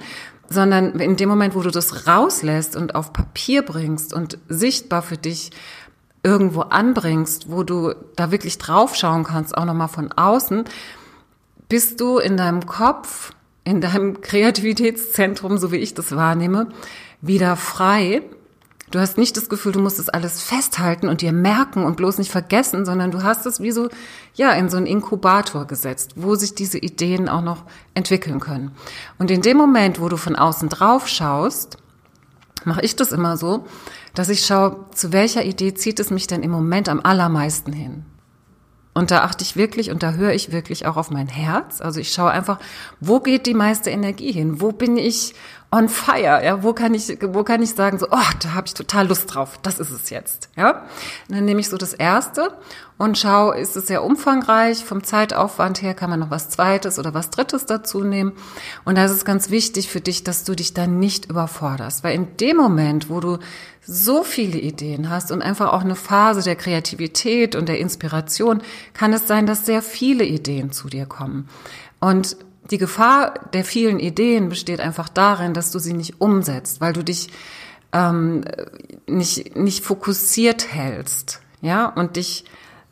sondern 0.50 1.00
in 1.00 1.16
dem 1.16 1.30
Moment, 1.30 1.56
wo 1.56 1.62
du 1.62 1.72
das 1.72 2.06
rauslässt 2.06 2.76
und 2.76 2.96
auf 2.96 3.14
Papier 3.14 3.62
bringst 3.62 4.14
und 4.14 4.38
sichtbar 4.50 5.02
für 5.02 5.18
dich 5.18 5.52
irgendwo 6.26 6.62
anbringst, 6.62 7.52
wo 7.52 7.64
du 7.64 7.94
da 8.16 8.32
wirklich 8.32 8.58
draufschauen 8.58 9.24
kannst, 9.24 9.56
auch 9.56 9.66
nochmal 9.66 9.88
von 9.88 10.12
außen, 10.12 10.66
bist 11.70 12.00
du 12.00 12.18
in 12.18 12.38
deinem 12.38 12.66
Kopf, 12.66 13.32
in 13.64 13.82
deinem 13.82 14.22
Kreativitätszentrum, 14.22 15.58
so 15.58 15.72
wie 15.72 15.78
ich 15.78 15.94
das 15.94 16.16
wahrnehme, 16.16 16.68
wieder 17.22 17.56
frei. 17.56 18.22
Du 18.92 19.00
hast 19.00 19.18
nicht 19.18 19.36
das 19.36 19.50
Gefühl, 19.50 19.72
du 19.72 19.80
musst 19.80 19.98
das 19.98 20.10
alles 20.10 20.44
festhalten 20.44 21.10
und 21.10 21.22
dir 21.22 21.32
merken 21.32 21.84
und 21.84 21.98
bloß 21.98 22.20
nicht 22.20 22.32
vergessen, 22.32 22.86
sondern 22.86 23.10
du 23.10 23.24
hast 23.24 23.46
es 23.48 23.60
wie 23.60 23.72
so, 23.72 23.90
ja, 24.36 24.52
in 24.52 24.70
so 24.70 24.78
einen 24.78 24.86
Inkubator 24.86 25.66
gesetzt, 25.66 26.14
wo 26.16 26.36
sich 26.36 26.54
diese 26.54 26.78
Ideen 26.78 27.28
auch 27.28 27.42
noch 27.42 27.64
entwickeln 27.96 28.40
können. 28.40 28.72
Und 29.18 29.32
in 29.32 29.42
dem 29.42 29.58
Moment, 29.58 30.00
wo 30.00 30.08
du 30.08 30.18
von 30.18 30.36
außen 30.36 30.70
drauf 30.70 31.08
schaust, 31.08 31.78
mache 32.64 32.82
ich 32.82 32.96
das 32.96 33.12
immer 33.12 33.38
so, 33.38 33.66
dass 34.14 34.30
ich 34.30 34.46
schaue, 34.46 34.86
zu 34.94 35.12
welcher 35.12 35.44
Idee 35.44 35.74
zieht 35.74 36.00
es 36.00 36.12
mich 36.12 36.28
denn 36.28 36.44
im 36.44 36.52
Moment 36.52 36.88
am 36.88 37.00
allermeisten 37.02 37.74
hin? 37.74 38.06
Und 38.98 39.12
da 39.12 39.24
achte 39.24 39.44
ich 39.44 39.58
wirklich 39.58 39.92
und 39.92 40.04
da 40.04 40.14
höre 40.14 40.32
ich 40.32 40.54
wirklich 40.54 40.86
auch 40.86 40.96
auf 40.96 41.12
mein 41.12 41.28
Herz. 41.28 41.82
Also 41.82 42.00
ich 42.00 42.14
schaue 42.14 42.32
einfach, 42.32 42.60
wo 43.02 43.20
geht 43.20 43.46
die 43.46 43.54
meiste 43.54 43.90
Energie 43.90 44.32
hin? 44.32 44.62
Wo 44.62 44.72
bin 44.72 44.96
ich 44.96 45.36
on 45.76 45.90
fire, 45.90 46.44
ja, 46.44 46.64
wo 46.64 46.72
kann 46.72 46.94
ich, 46.94 47.18
wo 47.22 47.44
kann 47.44 47.62
ich 47.62 47.72
sagen, 47.72 48.00
so, 48.00 48.08
oh, 48.10 48.32
da 48.42 48.54
habe 48.54 48.68
ich 48.68 48.74
total 48.74 49.08
Lust 49.08 49.34
drauf, 49.34 49.60
das 49.62 49.80
ist 49.80 49.92
es 49.92 50.10
jetzt, 50.10 50.50
ja. 50.56 50.84
Und 51.28 51.36
dann 51.36 51.46
nehme 51.46 51.60
ich 51.60 51.68
so 51.68 51.76
das 51.76 51.94
erste 51.94 52.54
und 52.98 53.18
schau, 53.18 53.52
ist 53.52 53.76
es 53.76 53.88
sehr 53.88 54.04
umfangreich, 54.04 54.86
vom 54.86 55.04
Zeitaufwand 55.04 55.82
her 55.82 55.94
kann 55.94 56.10
man 56.10 56.22
noch 56.22 56.32
was 56.32 56.50
zweites 56.50 56.98
oder 56.98 57.14
was 57.14 57.30
drittes 57.30 57.66
dazu 57.66 58.06
nehmen. 58.06 58.32
Und 58.86 58.98
da 58.98 59.04
ist 59.04 59.12
es 59.12 59.26
ganz 59.26 59.50
wichtig 59.50 59.90
für 59.90 60.00
dich, 60.00 60.24
dass 60.24 60.46
du 60.46 60.56
dich 60.56 60.74
dann 60.74 60.98
nicht 60.98 61.30
überforderst, 61.30 62.06
weil 62.06 62.16
in 62.16 62.38
dem 62.38 62.56
Moment, 62.56 63.10
wo 63.10 63.20
du 63.20 63.40
so 63.86 64.24
viele 64.24 64.58
Ideen 64.58 65.10
hast 65.10 65.30
und 65.32 65.42
einfach 65.42 65.74
auch 65.74 65.82
eine 65.82 65.96
Phase 65.96 66.42
der 66.42 66.56
Kreativität 66.56 67.56
und 67.56 67.68
der 67.68 67.80
Inspiration, 67.80 68.62
kann 68.94 69.12
es 69.12 69.28
sein, 69.28 69.46
dass 69.46 69.66
sehr 69.66 69.82
viele 69.82 70.24
Ideen 70.24 70.72
zu 70.72 70.88
dir 70.88 71.06
kommen. 71.06 71.50
Und 72.00 72.38
die 72.72 72.78
Gefahr 72.78 73.34
der 73.54 73.64
vielen 73.64 74.00
Ideen 74.00 74.50
besteht 74.50 74.80
einfach 74.80 75.10
darin, 75.10 75.54
dass 75.54 75.72
du 75.72 75.80
sie 75.80 75.94
nicht 75.94 76.20
umsetzt, 76.20 76.82
weil 76.82 76.94
du 76.94 77.04
dich 77.04 77.30
ähm, 77.94 78.44
nicht, 79.08 79.56
nicht 79.56 79.84
fokussiert 79.84 80.74
hältst, 80.74 81.42
ja, 81.62 81.88
und 81.88 82.16
dich 82.16 82.46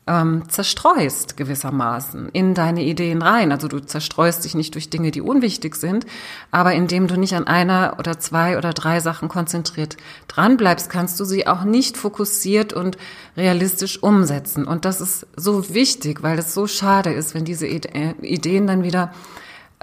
ähm, 0.06 0.44
zerstreust 0.50 1.38
gewissermaßen 1.38 2.30
in 2.34 2.54
deine 2.54 2.84
Ideen 2.84 3.22
rein. 3.22 3.52
Also 3.52 3.68
du 3.68 3.80
zerstreust 3.80 4.44
dich 4.44 4.54
nicht 4.54 4.76
durch 4.76 4.90
Dinge, 4.90 5.12
die 5.12 5.22
unwichtig 5.22 5.76
sind, 5.76 6.06
aber 6.52 6.74
indem 6.74 7.08
du 7.08 7.18
nicht 7.18 7.34
an 7.34 7.48
einer 7.48 7.96
oder 8.00 8.20
zwei 8.20 8.58
oder 8.58 8.74
drei 8.74 9.00
Sachen 9.00 9.30
konzentriert 9.30 9.98
dranbleibst, 10.28 10.90
kannst 10.90 11.20
du 11.20 11.26
sie 11.26 11.48
auch 11.48 11.64
nicht 11.64 11.96
fokussiert 11.96 12.74
und 12.74 12.98
realistisch 13.38 14.02
umsetzen. 14.02 14.66
Und 14.66 14.86
das 14.86 15.00
ist 15.00 15.26
so 15.38 15.74
wichtig, 15.74 16.22
weil 16.22 16.38
es 16.38 16.54
so 16.54 16.68
schade 16.68 17.14
ist, 17.14 17.34
wenn 17.34 17.46
diese 17.46 17.68
Ideen 17.68 18.68
dann 18.68 18.84
wieder 18.84 19.14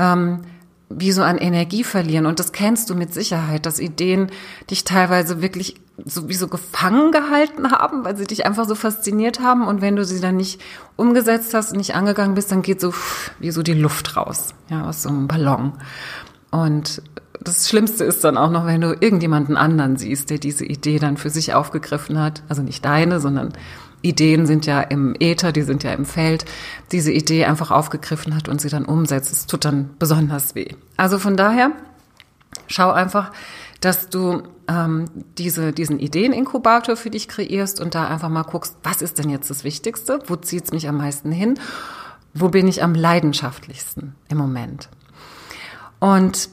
ähm, 0.00 0.40
wie 0.88 1.12
so 1.12 1.22
an 1.22 1.38
Energie 1.38 1.84
verlieren. 1.84 2.26
Und 2.26 2.40
das 2.40 2.50
kennst 2.50 2.90
du 2.90 2.96
mit 2.96 3.14
Sicherheit, 3.14 3.64
dass 3.64 3.78
Ideen 3.78 4.30
dich 4.70 4.82
teilweise 4.82 5.40
wirklich 5.40 5.76
so 6.04 6.28
wie 6.28 6.34
so 6.34 6.48
gefangen 6.48 7.12
gehalten 7.12 7.70
haben, 7.70 8.04
weil 8.04 8.16
sie 8.16 8.26
dich 8.26 8.46
einfach 8.46 8.66
so 8.66 8.74
fasziniert 8.74 9.40
haben. 9.40 9.68
Und 9.68 9.82
wenn 9.82 9.94
du 9.94 10.04
sie 10.04 10.20
dann 10.20 10.36
nicht 10.36 10.60
umgesetzt 10.96 11.54
hast 11.54 11.76
nicht 11.76 11.94
angegangen 11.94 12.34
bist, 12.34 12.50
dann 12.50 12.62
geht 12.62 12.80
so 12.80 12.92
wie 13.38 13.52
so 13.52 13.62
die 13.62 13.74
Luft 13.74 14.16
raus, 14.16 14.54
ja, 14.68 14.88
aus 14.88 15.02
so 15.02 15.10
einem 15.10 15.28
Ballon. 15.28 15.74
Und 16.50 17.02
das 17.40 17.68
Schlimmste 17.68 18.04
ist 18.04 18.24
dann 18.24 18.36
auch 18.36 18.50
noch, 18.50 18.66
wenn 18.66 18.80
du 18.80 18.96
irgendjemanden 18.98 19.56
anderen 19.56 19.96
siehst, 19.96 20.30
der 20.30 20.38
diese 20.38 20.64
Idee 20.64 20.98
dann 20.98 21.16
für 21.16 21.30
sich 21.30 21.54
aufgegriffen 21.54 22.18
hat. 22.18 22.42
Also 22.48 22.62
nicht 22.62 22.84
deine, 22.84 23.20
sondern 23.20 23.52
Ideen 24.02 24.46
sind 24.46 24.66
ja 24.66 24.80
im 24.80 25.14
Äther, 25.18 25.52
die 25.52 25.62
sind 25.62 25.82
ja 25.82 25.92
im 25.92 26.04
Feld, 26.04 26.44
diese 26.92 27.12
Idee 27.12 27.44
einfach 27.44 27.70
aufgegriffen 27.70 28.34
hat 28.34 28.48
und 28.48 28.60
sie 28.60 28.68
dann 28.68 28.84
umsetzt. 28.84 29.32
Es 29.32 29.46
tut 29.46 29.64
dann 29.64 29.90
besonders 29.98 30.54
weh. 30.54 30.74
Also 30.96 31.18
von 31.18 31.36
daher, 31.36 31.72
schau 32.66 32.90
einfach, 32.90 33.32
dass 33.80 34.08
du 34.08 34.42
ähm, 34.68 35.06
diese, 35.38 35.72
diesen 35.72 35.98
Ideeninkubator 35.98 36.96
für 36.96 37.10
dich 37.10 37.28
kreierst 37.28 37.80
und 37.80 37.94
da 37.94 38.06
einfach 38.06 38.28
mal 38.28 38.42
guckst, 38.42 38.76
was 38.82 39.02
ist 39.02 39.18
denn 39.18 39.30
jetzt 39.30 39.50
das 39.50 39.64
Wichtigste? 39.64 40.20
Wo 40.26 40.36
zieht 40.36 40.64
es 40.64 40.72
mich 40.72 40.88
am 40.88 40.98
meisten 40.98 41.32
hin? 41.32 41.58
Wo 42.32 42.48
bin 42.48 42.68
ich 42.68 42.82
am 42.82 42.94
leidenschaftlichsten 42.94 44.14
im 44.28 44.38
Moment? 44.38 44.88
Und 45.98 46.48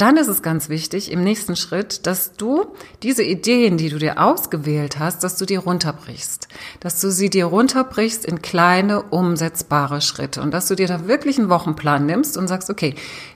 dann 0.00 0.16
ist 0.16 0.28
es 0.28 0.42
ganz 0.42 0.68
wichtig 0.68 1.12
im 1.12 1.22
nächsten 1.22 1.56
Schritt, 1.56 2.06
dass 2.06 2.32
du 2.32 2.74
diese 3.02 3.22
Ideen, 3.22 3.76
die 3.76 3.90
du 3.90 3.98
dir 3.98 4.18
ausgewählt 4.22 4.98
hast, 4.98 5.22
dass 5.22 5.36
du 5.36 5.44
die 5.44 5.56
runterbrichst. 5.56 6.48
Dass 6.80 7.00
du 7.00 7.10
sie 7.10 7.28
dir 7.28 7.44
runterbrichst 7.46 8.24
in 8.24 8.40
kleine, 8.40 9.02
umsetzbare 9.02 10.00
Schritte 10.00 10.40
und 10.40 10.52
dass 10.52 10.68
du 10.68 10.74
dir 10.74 10.88
da 10.88 11.06
wirklich 11.06 11.38
einen 11.38 11.50
Wochenplan 11.50 12.06
nimmst 12.06 12.38
und 12.38 12.48
sagst, 12.48 12.70
okay, 12.70 12.94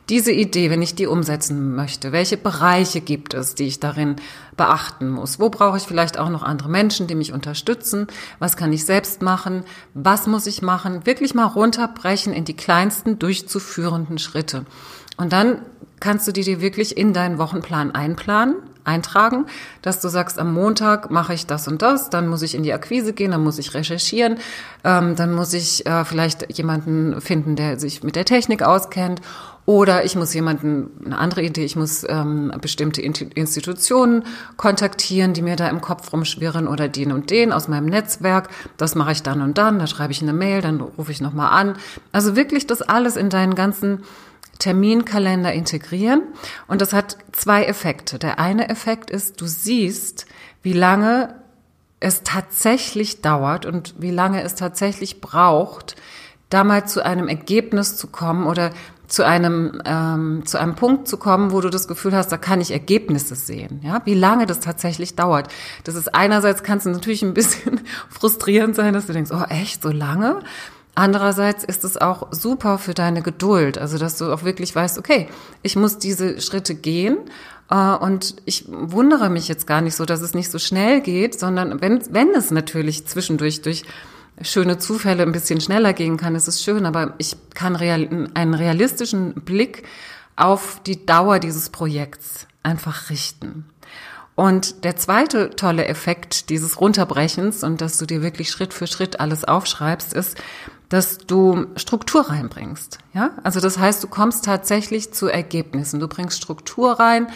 diese 0.09 0.33
Idee, 0.33 0.71
wenn 0.71 0.83
ich 0.83 0.95
die 0.95 1.07
umsetzen 1.07 1.75
möchte, 1.75 2.13
welche 2.13 2.37
Bereiche 2.37 3.01
gibt 3.01 3.35
es, 3.35 3.55
die 3.55 3.65
ich 3.65 3.81
darin 3.81 4.17
beachten 4.57 5.09
muss? 5.09 5.41
Wo 5.41 5.49
brauche 5.49 5.79
ich 5.79 5.85
vielleicht 5.85 6.19
auch 6.19 6.29
noch 6.29 6.43
andere 6.43 6.69
Menschen, 6.69 7.07
die 7.07 7.15
mich 7.15 7.33
unterstützen? 7.33 8.07
Was 8.39 8.57
kann 8.57 8.73
ich 8.73 8.85
selbst 8.85 9.23
machen? 9.23 9.65
Was 9.95 10.27
muss 10.27 10.47
ich 10.47 10.63
machen? 10.63 11.07
Wirklich 11.07 11.35
mal 11.35 11.47
runterbrechen 11.47 12.33
in 12.33 12.45
die 12.45 12.57
kleinsten 12.57 13.19
durchzuführenden 13.19 14.19
Schritte. 14.19 14.67
Und 15.17 15.33
dann 15.33 15.59
kannst 16.01 16.27
du 16.29 16.33
die 16.33 16.43
dir 16.43 16.61
wirklich 16.61 16.97
in 16.97 17.13
deinen 17.13 17.39
Wochenplan 17.39 17.95
einplanen, 17.95 18.57
eintragen, 18.85 19.47
dass 19.81 20.01
du 20.01 20.09
sagst, 20.09 20.39
am 20.39 20.53
Montag 20.53 21.11
mache 21.11 21.33
ich 21.33 21.47
das 21.47 21.67
und 21.67 21.81
das, 21.81 22.11
dann 22.11 22.29
muss 22.29 22.43
ich 22.43 22.55
in 22.55 22.63
die 22.63 22.73
Akquise 22.73 23.15
gehen, 23.15 23.31
dann 23.31 23.43
muss 23.43 23.59
ich 23.59 23.73
recherchieren, 23.73 24.39
ähm, 24.85 25.17
dann 25.17 25.33
muss 25.33 25.55
ich 25.55 25.87
äh, 25.87 26.05
vielleicht 26.05 26.57
jemanden 26.57 27.21
finden, 27.23 27.57
der 27.57 27.79
sich 27.79 28.03
mit 28.03 28.15
der 28.17 28.27
Technik 28.27 28.63
auskennt 28.63 29.23
oder 29.67 30.05
ich 30.05 30.15
muss 30.15 30.35
jemanden, 30.35 30.91
eine 31.07 31.17
andere 31.17 31.43
Idee, 31.43 31.65
ich 31.65 31.77
muss 31.77 32.05
ähm, 32.07 32.53
bestimmte 32.61 33.01
Institutionen 33.01 34.25
kontaktieren, 34.59 35.33
die 35.33 35.41
mir 35.41 35.57
da 35.57 35.69
im 35.69 35.81
Kopf 35.81 36.13
rumschwirren 36.13 36.69
oder 36.69 36.89
den 36.89 37.13
und 37.13 37.31
den 37.31 37.51
aus 37.51 37.67
meinem 37.67 37.87
Netzwerk. 37.87 38.51
Das 38.77 38.95
mache 38.95 39.13
ich 39.13 39.23
dann 39.23 39.41
und 39.41 39.57
dann, 39.57 39.79
da 39.79 39.87
schreibe 39.87 40.13
ich 40.13 40.21
eine 40.21 40.35
Mail, 40.35 40.61
dann 40.61 40.83
rufe 40.83 41.13
ich 41.13 41.23
nochmal 41.23 41.59
an. 41.59 41.77
Also 42.13 42.37
wirklich 42.37 42.67
das 42.67 42.83
alles 42.83 43.17
in 43.17 43.31
deinen 43.31 43.55
ganzen 43.55 44.03
Terminkalender 44.59 45.53
integrieren. 45.53 46.23
Und 46.67 46.81
das 46.81 46.93
hat 46.93 47.17
zwei 47.33 47.65
Effekte. 47.65 48.19
Der 48.19 48.39
eine 48.39 48.69
Effekt 48.69 49.11
ist, 49.11 49.41
du 49.41 49.47
siehst, 49.47 50.27
wie 50.63 50.73
lange 50.73 51.35
es 52.01 52.23
tatsächlich 52.23 53.23
dauert 53.23 53.67
und 53.67 53.95
wie 53.99 54.11
lange 54.11 54.43
es 54.43 54.55
tatsächlich 54.55 55.21
braucht, 55.21 55.97
da 56.51 56.63
mal 56.63 56.87
zu 56.87 57.05
einem 57.05 57.29
Ergebnis 57.29 57.97
zu 57.97 58.09
kommen 58.09 58.47
oder 58.47 58.71
zu 59.07 59.25
einem 59.25 59.83
ähm, 59.85 60.43
zu 60.47 60.59
einem 60.59 60.75
Punkt 60.75 61.09
zu 61.09 61.19
kommen, 61.19 61.53
wo 61.53 61.61
du 61.61 61.69
das 61.69 61.89
Gefühl 61.89 62.15
hast, 62.15 62.33
da 62.33 62.37
kann 62.37 62.61
ich 62.61 62.71
Ergebnisse 62.71 63.35
sehen. 63.35 63.81
Ja, 63.83 64.03
wie 64.05 64.15
lange 64.15 64.47
das 64.47 64.61
tatsächlich 64.61 65.15
dauert. 65.15 65.49
Das 65.85 65.95
ist 65.95 66.15
einerseits 66.15 66.63
kannst 66.63 66.87
du 66.87 66.91
natürlich 66.91 67.23
ein 67.23 67.35
bisschen 67.35 67.81
frustrierend 68.09 68.77
sein, 68.77 68.95
dass 68.95 69.07
du 69.07 69.13
denkst, 69.13 69.31
oh 69.33 69.45
echt 69.49 69.83
so 69.83 69.91
lange. 69.91 70.41
Andererseits 70.95 71.65
ist 71.65 71.85
es 71.85 71.97
auch 71.97 72.29
super 72.31 72.79
für 72.79 72.95
deine 72.95 73.23
Geduld, 73.23 73.79
also 73.79 73.99
dass 73.99 74.17
du 74.17 74.33
auch 74.33 74.45
wirklich 74.45 74.75
weißt, 74.75 74.99
okay, 74.99 75.29
ich 75.63 75.75
muss 75.75 75.99
diese 75.99 76.41
Schritte 76.41 76.75
gehen 76.77 77.19
äh, 77.69 77.75
und 77.97 78.37
ich 78.45 78.67
wundere 78.69 79.29
mich 79.29 79.49
jetzt 79.49 79.67
gar 79.67 79.81
nicht 79.81 79.97
so, 79.97 80.05
dass 80.05 80.21
es 80.21 80.35
nicht 80.35 80.51
so 80.51 80.59
schnell 80.59 81.01
geht, 81.01 81.39
sondern 81.39 81.81
wenn, 81.81 82.01
wenn 82.13 82.31
es 82.31 82.53
natürlich 82.53 83.07
zwischendurch 83.07 83.63
durch 83.63 83.83
schöne 84.41 84.79
Zufälle 84.79 85.23
ein 85.25 85.33
bisschen 85.33 85.61
schneller 85.61 85.93
gehen 85.93 86.17
kann, 86.17 86.35
ist 86.37 86.49
es 86.49 86.63
schön, 86.63 86.87
aber 86.87 87.15
ich 87.19 87.37
kann 87.55 87.77
real, 87.77 88.29
einen 88.35 88.55
realistischen 88.55 89.35
Blick 89.35 89.85
auf 90.37 90.81
die 90.87 91.07
Dauer 91.07 91.39
dieses 91.39 91.71
Projekts 91.71 92.47
einfach 92.63 93.11
richten. 93.11 93.67
Und 94.37 94.83
der 94.83 94.97
zweite 94.97 95.51
tolle 95.51 95.87
Effekt 95.87 96.51
dieses 96.51 96.81
Runterbrechens 96.81 97.63
und 97.63 97.81
dass 97.81 97.99
du 97.99 98.07
dir 98.07 98.21
wirklich 98.21 98.51
Schritt 98.51 98.75
für 98.75 98.89
Schritt 98.89 99.21
alles 99.21 99.45
aufschreibst, 99.45 100.13
ist, 100.13 100.37
dass 100.95 101.19
du 101.19 101.67
Struktur 101.75 102.31
reinbringst. 102.31 102.99
Ja, 103.15 103.31
also 103.43 103.59
das 103.59 103.79
heißt, 103.79 104.05
du 104.05 104.07
kommst 104.07 104.45
tatsächlich 104.45 105.13
zu 105.13 105.27
Ergebnissen. 105.27 105.99
Du 105.99 106.07
bringst 106.07 106.37
Struktur 106.39 106.93
rein. 107.01 107.27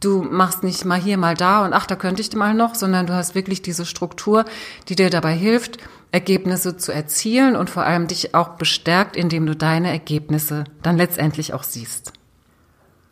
Du 0.00 0.22
machst 0.22 0.64
nicht 0.64 0.84
mal 0.84 1.00
hier, 1.00 1.16
mal 1.16 1.34
da 1.34 1.64
und 1.64 1.74
ach, 1.74 1.86
da 1.86 1.94
könnte 1.94 2.22
ich 2.22 2.32
mal 2.34 2.54
noch, 2.54 2.74
sondern 2.74 3.06
du 3.06 3.14
hast 3.14 3.36
wirklich 3.36 3.62
diese 3.62 3.86
Struktur, 3.86 4.44
die 4.88 4.96
dir 4.96 5.10
dabei 5.10 5.32
hilft, 5.34 5.78
Ergebnisse 6.10 6.76
zu 6.76 6.90
erzielen 6.90 7.54
und 7.54 7.70
vor 7.70 7.84
allem 7.84 8.08
dich 8.08 8.34
auch 8.34 8.50
bestärkt, 8.50 9.16
indem 9.16 9.46
du 9.46 9.54
deine 9.54 9.90
Ergebnisse 9.90 10.64
dann 10.82 10.96
letztendlich 10.96 11.54
auch 11.54 11.62
siehst. 11.62 12.12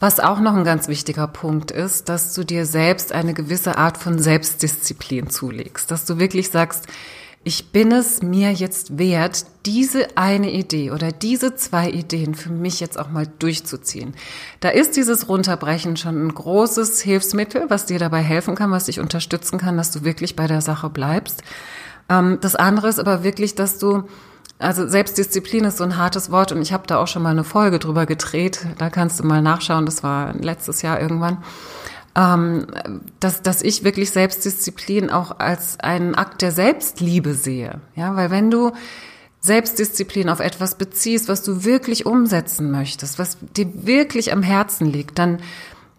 Was 0.01 0.19
auch 0.19 0.41
noch 0.41 0.55
ein 0.55 0.65
ganz 0.65 0.89
wichtiger 0.89 1.29
Punkt 1.29 1.71
ist, 1.71 2.09
dass 2.09 2.35
du 2.35 2.43
dir 2.43 2.67
selbst 2.67 3.13
eine 3.13 3.35
gewisse 3.35 3.79
Art 3.79 3.99
von 3.99 4.19
Selbstdisziplin 4.19 5.31
zulegst, 5.31 5.91
dass 5.91 6.05
du 6.05 6.19
wirklich 6.19 6.51
sagst, 6.51 6.87
ich 7.47 7.71
bin 7.71 7.93
es 7.93 8.23
mir 8.23 8.51
jetzt 8.53 8.99
wert, 8.99 9.47
diese 9.67 10.17
eine 10.17 10.51
Idee 10.51 10.91
oder 10.91 11.13
diese 11.13 11.55
zwei 11.55 11.89
Ideen 11.89 12.35
für 12.35 12.51
mich 12.51 12.81
jetzt 12.81 12.99
auch 12.99 13.09
mal 13.09 13.29
durchzuziehen. 13.39 14.15
Da 14.59 14.71
ist 14.71 14.97
dieses 14.97 15.29
Runterbrechen 15.29 15.97
schon 15.97 16.27
ein 16.27 16.35
großes 16.35 17.03
Hilfsmittel, 17.03 17.67
was 17.69 17.87
dir 17.87 18.01
dabei 18.01 18.21
helfen 18.21 18.57
kann, 18.57 18.73
was 18.73 18.87
dich 18.87 18.99
unterstützen 18.99 19.59
kann, 19.59 19.77
dass 19.77 19.93
du 19.93 20.03
wirklich 20.03 20.35
bei 20.35 20.49
der 20.49 20.61
Sache 20.61 20.91
bleibst. 20.91 21.45
Ähm, 22.09 22.39
das 22.41 22.57
andere 22.57 22.89
ist 22.89 22.99
aber 22.99 23.23
wirklich, 23.23 23.55
dass 23.55 23.79
du 23.79 24.03
also 24.59 24.89
Selbstdisziplin 24.89 25.67
ist 25.67 25.77
so 25.77 25.85
ein 25.85 25.99
hartes 25.99 26.33
Wort 26.33 26.51
und 26.51 26.61
ich 26.61 26.73
habe 26.73 26.89
da 26.89 26.99
auch 26.99 27.07
schon 27.07 27.23
mal 27.23 27.31
eine 27.31 27.45
Folge 27.45 27.79
drüber 27.79 28.07
gedreht. 28.07 28.67
Da 28.79 28.91
kannst 28.91 29.21
du 29.21 29.25
mal 29.25 29.41
nachschauen, 29.41 29.87
das 29.87 30.03
war 30.03 30.35
letztes 30.35 30.83
Jahr 30.83 31.01
irgendwann. 31.01 31.45
Ähm, 32.17 32.67
dass, 33.21 33.43
dass 33.43 33.61
ich 33.61 33.85
wirklich 33.85 34.11
Selbstdisziplin 34.11 35.11
auch 35.11 35.39
als 35.39 35.79
einen 35.81 36.15
Akt 36.15 36.41
der 36.41 36.51
Selbstliebe 36.51 37.35
sehe. 37.35 37.83
Ja, 37.95 38.17
weil 38.17 38.31
wenn 38.31 38.51
du 38.51 38.73
Selbstdisziplin 39.41 40.31
auf 40.31 40.41
etwas 40.41 40.77
beziehst, 40.77 41.29
was 41.29 41.43
du 41.43 41.65
wirklich 41.65 42.07
umsetzen 42.07 42.71
möchtest, 42.71 43.19
was 43.19 43.37
dir 43.55 43.87
wirklich 43.87 44.33
am 44.33 44.43
Herzen 44.43 44.87
liegt, 44.87 45.19
dann, 45.19 45.41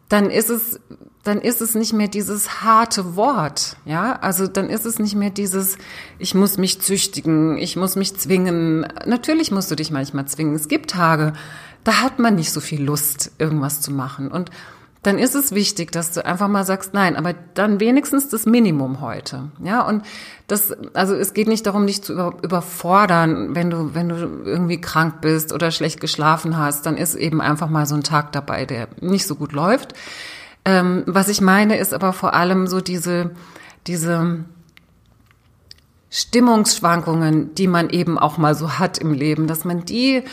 dann 0.10 0.32
ist 0.32 0.50
es 0.50 0.80
dann 1.28 1.42
ist 1.42 1.62
es 1.62 1.76
nicht 1.76 1.92
mehr 1.92 2.08
dieses 2.08 2.64
harte 2.64 3.18
Wort, 3.18 3.76
ja, 3.84 4.14
also 4.14 4.48
dann 4.48 4.70
ist 4.70 4.86
es 4.86 4.98
nicht 4.98 5.14
mehr 5.14 5.30
dieses, 5.30 5.78
ich 6.20 6.34
muss 6.34 6.58
mich 6.58 6.80
züchtigen, 6.82 7.58
ich 7.58 7.76
muss 7.76 7.98
mich 7.98 8.16
zwingen. 8.16 8.88
Natürlich 9.06 9.52
musst 9.52 9.70
du 9.70 9.76
dich 9.76 9.92
manchmal 9.92 10.26
zwingen. 10.26 10.56
Es 10.56 10.70
gibt 10.70 10.92
Tage, 10.92 11.34
da 11.84 12.02
hat 12.02 12.20
man 12.20 12.36
nicht 12.36 12.54
so 12.54 12.62
viel 12.62 12.82
Lust, 12.82 13.32
irgendwas 13.40 13.82
zu 13.82 13.92
machen. 13.92 14.32
Und 14.32 14.52
dann 15.04 15.18
ist 15.18 15.36
es 15.36 15.52
wichtig, 15.52 15.92
dass 15.92 16.12
du 16.12 16.26
einfach 16.26 16.48
mal 16.48 16.66
sagst, 16.66 16.94
nein, 16.94 17.16
aber 17.16 17.34
dann 17.54 17.80
wenigstens 17.80 18.30
das 18.30 18.46
Minimum 18.46 19.00
heute. 19.02 19.52
Ja, 19.64 19.82
und 19.82 20.04
das, 20.48 20.76
also 20.94 21.14
es 21.14 21.34
geht 21.34 21.48
nicht 21.48 21.66
darum, 21.66 21.88
dich 21.88 22.02
zu 22.02 22.14
über, 22.14 22.34
überfordern, 22.42 23.56
wenn 23.56 23.70
du, 23.70 23.94
wenn 23.94 24.10
du 24.10 24.16
irgendwie 24.44 24.82
krank 24.82 25.22
bist 25.22 25.54
oder 25.54 25.72
schlecht 25.72 26.02
geschlafen 26.02 26.58
hast, 26.58 26.86
dann 26.86 26.98
ist 26.98 27.16
eben 27.16 27.42
einfach 27.42 27.70
mal 27.70 27.86
so 27.86 27.96
ein 27.96 28.04
Tag 28.04 28.32
dabei, 28.32 28.66
der 28.66 28.88
nicht 29.00 29.28
so 29.28 29.36
gut 29.36 29.52
läuft. 29.52 29.94
Ähm, 30.66 31.04
was 31.06 31.30
ich 31.30 31.42
meine, 31.42 31.78
ist 31.78 31.94
aber 31.94 32.12
vor 32.12 32.34
allem 32.34 32.68
so 32.68 32.82
diese, 32.82 33.32
diese 33.88 34.46
Stimmungsschwankungen, 36.10 37.54
die 37.56 37.68
man 37.68 37.90
eben 37.90 38.18
auch 38.18 38.38
mal 38.38 38.56
so 38.56 38.80
hat 38.80 38.98
im 38.98 39.14
Leben, 39.14 39.48
dass 39.48 39.66
man 39.66 39.86
die 39.86 40.24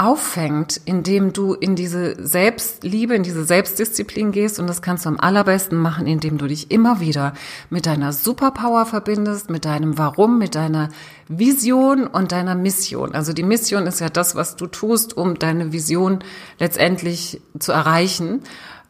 auffängt, 0.00 0.80
indem 0.86 1.34
du 1.34 1.52
in 1.52 1.76
diese 1.76 2.16
Selbstliebe, 2.26 3.14
in 3.14 3.22
diese 3.22 3.44
Selbstdisziplin 3.44 4.32
gehst. 4.32 4.58
Und 4.58 4.66
das 4.66 4.80
kannst 4.80 5.04
du 5.04 5.10
am 5.10 5.20
allerbesten 5.20 5.76
machen, 5.76 6.06
indem 6.06 6.38
du 6.38 6.46
dich 6.46 6.70
immer 6.70 7.00
wieder 7.00 7.34
mit 7.68 7.84
deiner 7.84 8.14
Superpower 8.14 8.86
verbindest, 8.86 9.50
mit 9.50 9.66
deinem 9.66 9.98
Warum, 9.98 10.38
mit 10.38 10.54
deiner 10.54 10.88
Vision 11.28 12.06
und 12.06 12.32
deiner 12.32 12.54
Mission. 12.54 13.14
Also 13.14 13.34
die 13.34 13.42
Mission 13.42 13.86
ist 13.86 14.00
ja 14.00 14.08
das, 14.08 14.34
was 14.34 14.56
du 14.56 14.66
tust, 14.66 15.18
um 15.18 15.38
deine 15.38 15.70
Vision 15.70 16.20
letztendlich 16.58 17.42
zu 17.58 17.72
erreichen. 17.72 18.40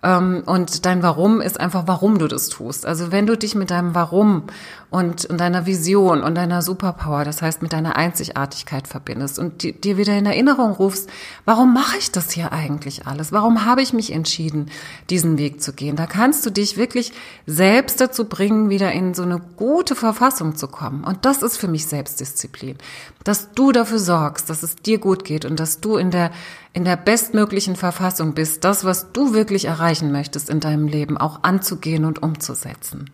Ähm, 0.03 0.43
und 0.47 0.87
dein 0.87 1.03
Warum 1.03 1.41
ist 1.41 1.61
einfach, 1.61 1.83
warum 1.87 2.19
du 2.19 2.27
das 2.27 2.49
tust. 2.49 2.87
Also 2.87 3.13
wenn 3.13 3.27
du 3.27 3.37
dich 3.37 3.55
mit 3.55 3.71
deinem 3.71 3.95
Warum 3.95 4.45
und, 4.89 5.27
und 5.27 5.39
deiner 5.39 5.67
Vision 5.67 6.23
und 6.23 6.35
deiner 6.35 6.63
Superpower, 6.63 7.25
das 7.25 7.43
heißt 7.43 7.61
mit 7.61 7.73
deiner 7.73 7.97
Einzigartigkeit 7.97 8.89
verbindest 8.89 9.39
und 9.39 9.63
die, 9.63 9.73
dir 9.73 9.99
wieder 9.99 10.17
in 10.17 10.25
Erinnerung 10.25 10.73
rufst, 10.73 11.11
warum 11.45 11.75
mache 11.75 11.99
ich 11.99 12.11
das 12.11 12.31
hier 12.31 12.53
eigentlich 12.53 13.07
alles? 13.07 13.31
Warum 13.31 13.67
habe 13.67 13.83
ich 13.83 13.93
mich 13.93 14.13
entschieden, 14.13 14.71
diesen 15.11 15.37
Weg 15.37 15.63
zu 15.63 15.73
gehen? 15.73 15.97
Da 15.97 16.07
kannst 16.07 16.47
du 16.47 16.51
dich 16.51 16.77
wirklich 16.79 17.13
selbst 17.47 18.01
dazu 18.01 18.25
bringen, 18.25 18.71
wieder 18.71 18.93
in 18.93 19.13
so 19.13 19.23
eine 19.23 19.41
gute 19.57 19.95
Verfassung 19.95 20.57
zu 20.57 20.69
kommen. 20.69 21.05
Und 21.05 21.27
das 21.27 21.43
ist 21.43 21.59
für 21.59 21.69
mich 21.69 21.87
Selbstdisziplin. 21.87 22.77
Dass 23.23 23.53
du 23.53 23.71
dafür 23.71 23.99
sorgst, 23.99 24.49
dass 24.49 24.63
es 24.63 24.77
dir 24.77 24.99
gut 24.99 25.25
geht 25.25 25.45
und 25.45 25.61
dass 25.61 25.81
du 25.81 25.97
in 25.97 26.11
der, 26.11 26.31
in 26.73 26.85
der 26.85 26.97
bestmöglichen 26.97 27.77
Verfassung 27.77 28.35
bist, 28.35 28.65
das, 28.65 28.85
was 28.85 29.13
du 29.13 29.35
wirklich 29.35 29.65
erreichen 29.65 30.13
möchtest 30.13 30.49
in 30.49 30.61
deinem 30.61 30.87
Leben, 30.87 31.19
auch 31.19 31.43
anzugehen 31.43 32.05
und 32.05 32.23
umzusetzen. 32.23 33.11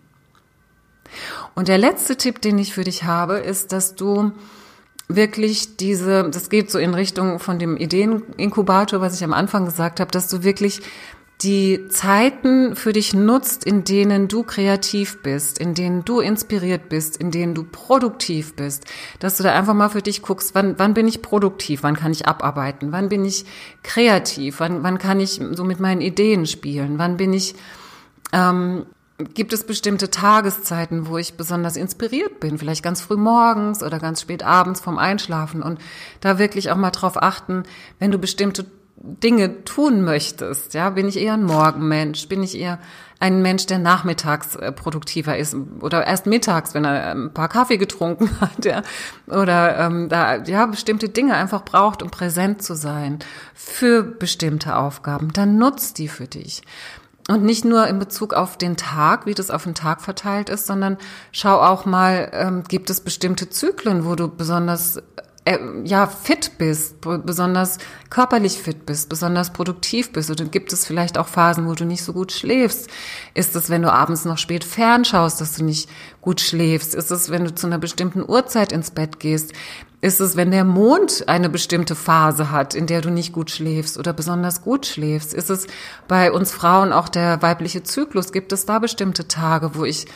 Und 1.54 1.68
der 1.68 1.78
letzte 1.78 2.16
Tipp, 2.16 2.42
den 2.42 2.58
ich 2.58 2.74
für 2.74 2.84
dich 2.84 3.04
habe, 3.04 3.38
ist, 3.38 3.72
dass 3.72 3.94
du 3.94 4.32
wirklich 5.08 5.76
diese, 5.76 6.28
das 6.28 6.50
geht 6.50 6.70
so 6.70 6.78
in 6.78 6.92
Richtung 6.92 7.38
von 7.38 7.58
dem 7.58 7.76
Ideeninkubator, 7.76 9.00
was 9.00 9.14
ich 9.14 9.24
am 9.24 9.32
Anfang 9.32 9.64
gesagt 9.64 10.00
habe, 10.00 10.10
dass 10.10 10.28
du 10.28 10.42
wirklich 10.42 10.82
die 11.42 11.88
Zeiten 11.88 12.76
für 12.76 12.94
dich 12.94 13.12
nutzt, 13.12 13.64
in 13.64 13.84
denen 13.84 14.26
du 14.26 14.42
kreativ 14.42 15.22
bist, 15.22 15.58
in 15.58 15.74
denen 15.74 16.04
du 16.04 16.20
inspiriert 16.20 16.88
bist, 16.88 17.18
in 17.18 17.30
denen 17.30 17.54
du 17.54 17.64
produktiv 17.64 18.56
bist, 18.56 18.84
dass 19.18 19.36
du 19.36 19.42
da 19.42 19.54
einfach 19.54 19.74
mal 19.74 19.90
für 19.90 20.00
dich 20.00 20.22
guckst, 20.22 20.54
wann, 20.54 20.78
wann 20.78 20.94
bin 20.94 21.06
ich 21.06 21.20
produktiv, 21.20 21.82
wann 21.82 21.96
kann 21.96 22.12
ich 22.12 22.26
abarbeiten, 22.26 22.90
wann 22.90 23.10
bin 23.10 23.24
ich 23.24 23.44
kreativ, 23.82 24.60
wann, 24.60 24.82
wann 24.82 24.98
kann 24.98 25.20
ich 25.20 25.40
so 25.52 25.64
mit 25.64 25.78
meinen 25.78 26.00
Ideen 26.00 26.46
spielen, 26.46 26.98
wann 26.98 27.18
bin 27.18 27.34
ich 27.34 27.54
ähm, 28.32 28.86
gibt 29.18 29.52
es 29.52 29.64
bestimmte 29.64 30.10
Tageszeiten, 30.10 31.06
wo 31.06 31.16
ich 31.16 31.34
besonders 31.34 31.76
inspiriert 31.76 32.38
bin, 32.38 32.58
vielleicht 32.58 32.82
ganz 32.82 33.00
früh 33.00 33.16
morgens 33.16 33.82
oder 33.82 33.98
ganz 33.98 34.20
spät 34.20 34.42
abends 34.42 34.80
vom 34.80 34.98
Einschlafen 34.98 35.62
und 35.62 35.80
da 36.20 36.38
wirklich 36.38 36.70
auch 36.70 36.76
mal 36.76 36.90
drauf 36.90 37.22
achten, 37.22 37.62
wenn 37.98 38.10
du 38.10 38.18
bestimmte 38.18 38.66
Dinge 39.06 39.64
tun 39.64 40.02
möchtest, 40.02 40.74
ja, 40.74 40.90
bin 40.90 41.08
ich 41.08 41.18
eher 41.18 41.34
ein 41.34 41.44
Morgenmensch, 41.44 42.28
bin 42.28 42.42
ich 42.42 42.58
eher 42.58 42.78
ein 43.18 43.40
Mensch, 43.40 43.66
der 43.66 43.78
nachmittags 43.78 44.56
äh, 44.56 44.72
produktiver 44.72 45.38
ist 45.38 45.56
oder 45.80 46.06
erst 46.06 46.26
mittags, 46.26 46.74
wenn 46.74 46.84
er 46.84 47.12
ein 47.12 47.32
paar 47.32 47.48
Kaffee 47.48 47.78
getrunken 47.78 48.30
hat, 48.40 48.64
ja, 48.64 48.82
oder 49.26 49.78
ähm, 49.78 50.08
da 50.08 50.42
ja 50.42 50.66
bestimmte 50.66 51.08
Dinge 51.08 51.34
einfach 51.34 51.64
braucht, 51.64 52.02
um 52.02 52.10
präsent 52.10 52.62
zu 52.62 52.74
sein 52.74 53.20
für 53.54 54.02
bestimmte 54.02 54.76
Aufgaben, 54.76 55.32
dann 55.32 55.56
nutzt 55.56 55.98
die 55.98 56.08
für 56.08 56.26
dich. 56.26 56.62
Und 57.28 57.42
nicht 57.42 57.64
nur 57.64 57.88
in 57.88 57.98
Bezug 57.98 58.34
auf 58.34 58.56
den 58.56 58.76
Tag, 58.76 59.26
wie 59.26 59.34
das 59.34 59.50
auf 59.50 59.64
den 59.64 59.74
Tag 59.74 60.00
verteilt 60.00 60.48
ist, 60.48 60.66
sondern 60.66 60.96
schau 61.32 61.60
auch 61.60 61.84
mal, 61.84 62.30
ähm, 62.32 62.62
gibt 62.62 62.88
es 62.88 63.00
bestimmte 63.00 63.50
Zyklen, 63.50 64.04
wo 64.04 64.14
du 64.14 64.28
besonders 64.28 65.02
äh, 65.46 65.58
ja 65.84 66.06
fit 66.06 66.58
bist, 66.58 67.00
besonders 67.00 67.78
körperlich 68.10 68.58
fit 68.58 68.84
bist, 68.84 69.08
besonders 69.08 69.52
produktiv 69.52 70.12
bist 70.12 70.30
oder 70.30 70.44
gibt 70.44 70.72
es 70.72 70.84
vielleicht 70.84 71.16
auch 71.16 71.28
Phasen, 71.28 71.68
wo 71.68 71.74
du 71.74 71.84
nicht 71.84 72.02
so 72.02 72.12
gut 72.12 72.32
schläfst? 72.32 72.90
Ist 73.32 73.56
es, 73.56 73.70
wenn 73.70 73.82
du 73.82 73.92
abends 73.92 74.24
noch 74.24 74.38
spät 74.38 74.64
fernschaust, 74.64 75.40
dass 75.40 75.54
du 75.54 75.64
nicht 75.64 75.88
gut 76.20 76.40
schläfst? 76.40 76.94
Ist 76.94 77.10
es, 77.10 77.30
wenn 77.30 77.44
du 77.44 77.54
zu 77.54 77.68
einer 77.68 77.78
bestimmten 77.78 78.28
Uhrzeit 78.28 78.72
ins 78.72 78.90
Bett 78.90 79.20
gehst? 79.20 79.52
Ist 80.00 80.20
es, 80.20 80.36
wenn 80.36 80.50
der 80.50 80.64
Mond 80.64 81.28
eine 81.28 81.48
bestimmte 81.48 81.94
Phase 81.94 82.50
hat, 82.50 82.74
in 82.74 82.86
der 82.86 83.00
du 83.00 83.10
nicht 83.10 83.32
gut 83.32 83.50
schläfst 83.50 83.98
oder 83.98 84.12
besonders 84.12 84.62
gut 84.62 84.84
schläfst? 84.84 85.32
Ist 85.32 85.48
es 85.48 85.68
bei 86.08 86.32
uns 86.32 86.52
Frauen 86.52 86.92
auch 86.92 87.08
der 87.08 87.40
weibliche 87.40 87.84
Zyklus? 87.84 88.32
Gibt 88.32 88.52
es 88.52 88.66
da 88.66 88.80
bestimmte 88.80 89.28
Tage, 89.28 89.74
wo 89.74 89.84
ich 89.84 90.06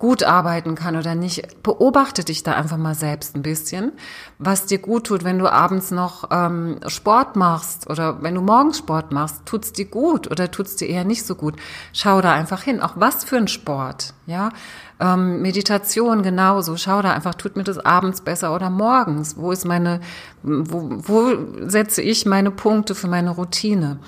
gut 0.00 0.24
arbeiten 0.24 0.74
kann 0.74 0.96
oder 0.96 1.14
nicht. 1.14 1.62
Beobachte 1.62 2.24
dich 2.24 2.42
da 2.42 2.54
einfach 2.54 2.78
mal 2.78 2.94
selbst 2.94 3.36
ein 3.36 3.42
bisschen, 3.42 3.92
was 4.38 4.64
dir 4.64 4.78
gut 4.78 5.06
tut, 5.06 5.24
wenn 5.24 5.38
du 5.38 5.46
abends 5.46 5.90
noch 5.90 6.30
ähm, 6.32 6.80
Sport 6.86 7.36
machst 7.36 7.88
oder 7.88 8.22
wenn 8.22 8.34
du 8.34 8.40
morgens 8.40 8.78
Sport 8.78 9.12
machst, 9.12 9.42
tut's 9.44 9.72
dir 9.72 9.84
gut 9.84 10.28
oder 10.30 10.50
tut's 10.50 10.76
dir 10.76 10.88
eher 10.88 11.04
nicht 11.04 11.24
so 11.24 11.34
gut. 11.34 11.54
Schau 11.92 12.22
da 12.22 12.32
einfach 12.32 12.62
hin, 12.62 12.80
auch 12.80 12.94
was 12.96 13.24
für 13.24 13.36
ein 13.36 13.46
Sport, 13.46 14.14
ja. 14.26 14.48
Ähm, 14.98 15.42
Meditation 15.42 16.22
genauso. 16.22 16.78
Schau 16.78 17.02
da 17.02 17.12
einfach, 17.12 17.34
tut 17.34 17.56
mir 17.56 17.64
das 17.64 17.78
abends 17.78 18.22
besser 18.22 18.54
oder 18.54 18.70
morgens? 18.70 19.36
Wo 19.36 19.52
ist 19.52 19.66
meine, 19.66 20.00
wo, 20.42 20.88
wo 20.90 21.68
setze 21.68 22.00
ich 22.00 22.24
meine 22.24 22.50
Punkte 22.50 22.94
für 22.94 23.06
meine 23.06 23.30
Routine? 23.30 23.98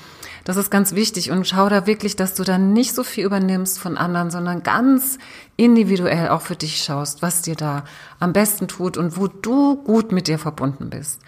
Das 0.44 0.56
ist 0.56 0.70
ganz 0.70 0.94
wichtig 0.94 1.30
und 1.30 1.46
schau 1.46 1.68
da 1.68 1.86
wirklich, 1.86 2.16
dass 2.16 2.34
du 2.34 2.42
da 2.42 2.58
nicht 2.58 2.94
so 2.94 3.04
viel 3.04 3.24
übernimmst 3.24 3.78
von 3.78 3.96
anderen, 3.96 4.30
sondern 4.30 4.62
ganz 4.62 5.18
individuell 5.56 6.28
auch 6.30 6.42
für 6.42 6.56
dich 6.56 6.82
schaust, 6.82 7.22
was 7.22 7.42
dir 7.42 7.54
da 7.54 7.84
am 8.18 8.32
besten 8.32 8.66
tut 8.66 8.96
und 8.96 9.16
wo 9.16 9.28
du 9.28 9.76
gut 9.76 10.10
mit 10.10 10.26
dir 10.26 10.38
verbunden 10.38 10.90
bist. 10.90 11.20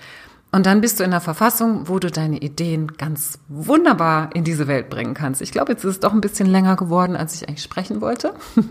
Und 0.50 0.66
dann 0.66 0.81
bist 0.81 1.00
du 1.00 1.05
in 1.05 1.11
einer 1.11 1.20
Verfassung, 1.20 1.88
wo 1.88 1.98
du 1.98 2.12
deine 2.12 2.38
Ideen 2.38 2.92
ganz 2.96 3.40
wunderbar 3.48 4.31
in 4.35 4.44
diese 4.44 4.68
Welt 4.68 4.88
bringen 4.88 5.14
kannst. 5.14 5.42
Ich 5.42 5.50
glaube, 5.50 5.72
jetzt 5.72 5.85
ist 5.85 5.90
es 5.90 6.00
doch 6.00 6.12
ein 6.12 6.20
bisschen 6.20 6.46
länger 6.46 6.77
geworden, 6.77 7.16
als 7.16 7.35
ich 7.35 7.48
eigentlich 7.48 7.62
sprechen 7.62 8.00
wollte. 8.00 8.35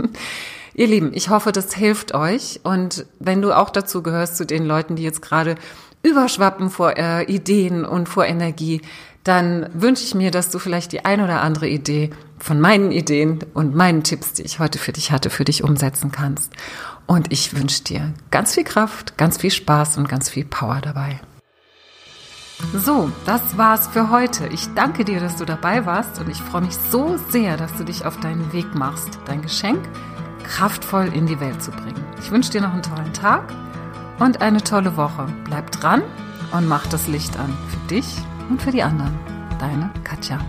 Ihr 0.75 0.87
Lieben, 0.87 1.11
ich 1.13 1.29
hoffe, 1.29 1.51
das 1.51 1.73
hilft 1.73 2.13
euch. 2.13 2.61
Und 2.63 3.05
wenn 3.19 3.41
du 3.41 3.51
auch 3.51 3.69
dazu 3.69 4.01
gehörst, 4.01 4.37
zu 4.37 4.45
den 4.45 4.65
Leuten, 4.65 4.95
die 4.95 5.03
jetzt 5.03 5.21
gerade 5.21 5.55
überschwappen 6.03 6.69
vor 6.69 6.97
äh, 6.97 7.23
Ideen 7.23 7.83
und 7.83 8.07
vor 8.07 8.25
Energie, 8.25 8.81
dann 9.23 9.69
wünsche 9.73 10.03
ich 10.03 10.15
mir, 10.15 10.31
dass 10.31 10.49
du 10.49 10.59
vielleicht 10.59 10.91
die 10.91 11.05
ein 11.05 11.21
oder 11.21 11.41
andere 11.41 11.67
Idee 11.67 12.09
von 12.39 12.59
meinen 12.59 12.91
Ideen 12.91 13.39
und 13.53 13.73
meinen 13.73 14.03
Tipps, 14.03 14.33
die 14.33 14.43
ich 14.43 14.59
heute 14.59 14.77
für 14.77 14.91
dich 14.91 15.11
hatte, 15.11 15.29
für 15.29 15.45
dich 15.45 15.63
umsetzen 15.63 16.11
kannst. 16.11 16.51
Und 17.05 17.31
ich 17.31 17.55
wünsche 17.55 17.83
dir 17.83 18.13
ganz 18.31 18.53
viel 18.53 18.65
Kraft, 18.65 19.17
ganz 19.17 19.37
viel 19.37 19.51
Spaß 19.51 19.97
und 19.97 20.09
ganz 20.09 20.29
viel 20.29 20.45
Power 20.45 20.81
dabei. 20.81 21.21
So, 22.73 23.11
das 23.25 23.57
war's 23.57 23.87
für 23.87 24.09
heute. 24.09 24.47
Ich 24.47 24.73
danke 24.73 25.05
dir, 25.05 25.19
dass 25.19 25.37
du 25.37 25.45
dabei 25.45 25.85
warst 25.85 26.19
und 26.19 26.29
ich 26.29 26.37
freue 26.37 26.61
mich 26.61 26.75
so 26.91 27.17
sehr, 27.29 27.57
dass 27.57 27.75
du 27.75 27.83
dich 27.83 28.05
auf 28.05 28.19
deinen 28.19 28.51
Weg 28.53 28.75
machst, 28.75 29.19
dein 29.25 29.41
Geschenk 29.41 29.79
kraftvoll 30.43 31.11
in 31.13 31.25
die 31.25 31.39
Welt 31.39 31.61
zu 31.63 31.71
bringen. 31.71 32.03
Ich 32.19 32.31
wünsche 32.31 32.51
dir 32.51 32.61
noch 32.61 32.73
einen 32.73 32.83
tollen 32.83 33.13
Tag 33.13 33.53
und 34.19 34.41
eine 34.41 34.61
tolle 34.61 34.97
Woche. 34.97 35.27
Bleib 35.45 35.71
dran 35.71 36.03
und 36.51 36.67
mach 36.67 36.87
das 36.87 37.07
Licht 37.07 37.37
an 37.37 37.57
für 37.69 37.87
dich 37.87 38.05
und 38.49 38.61
für 38.61 38.71
die 38.71 38.83
anderen. 38.83 39.17
Deine 39.59 39.91
Katja. 40.03 40.39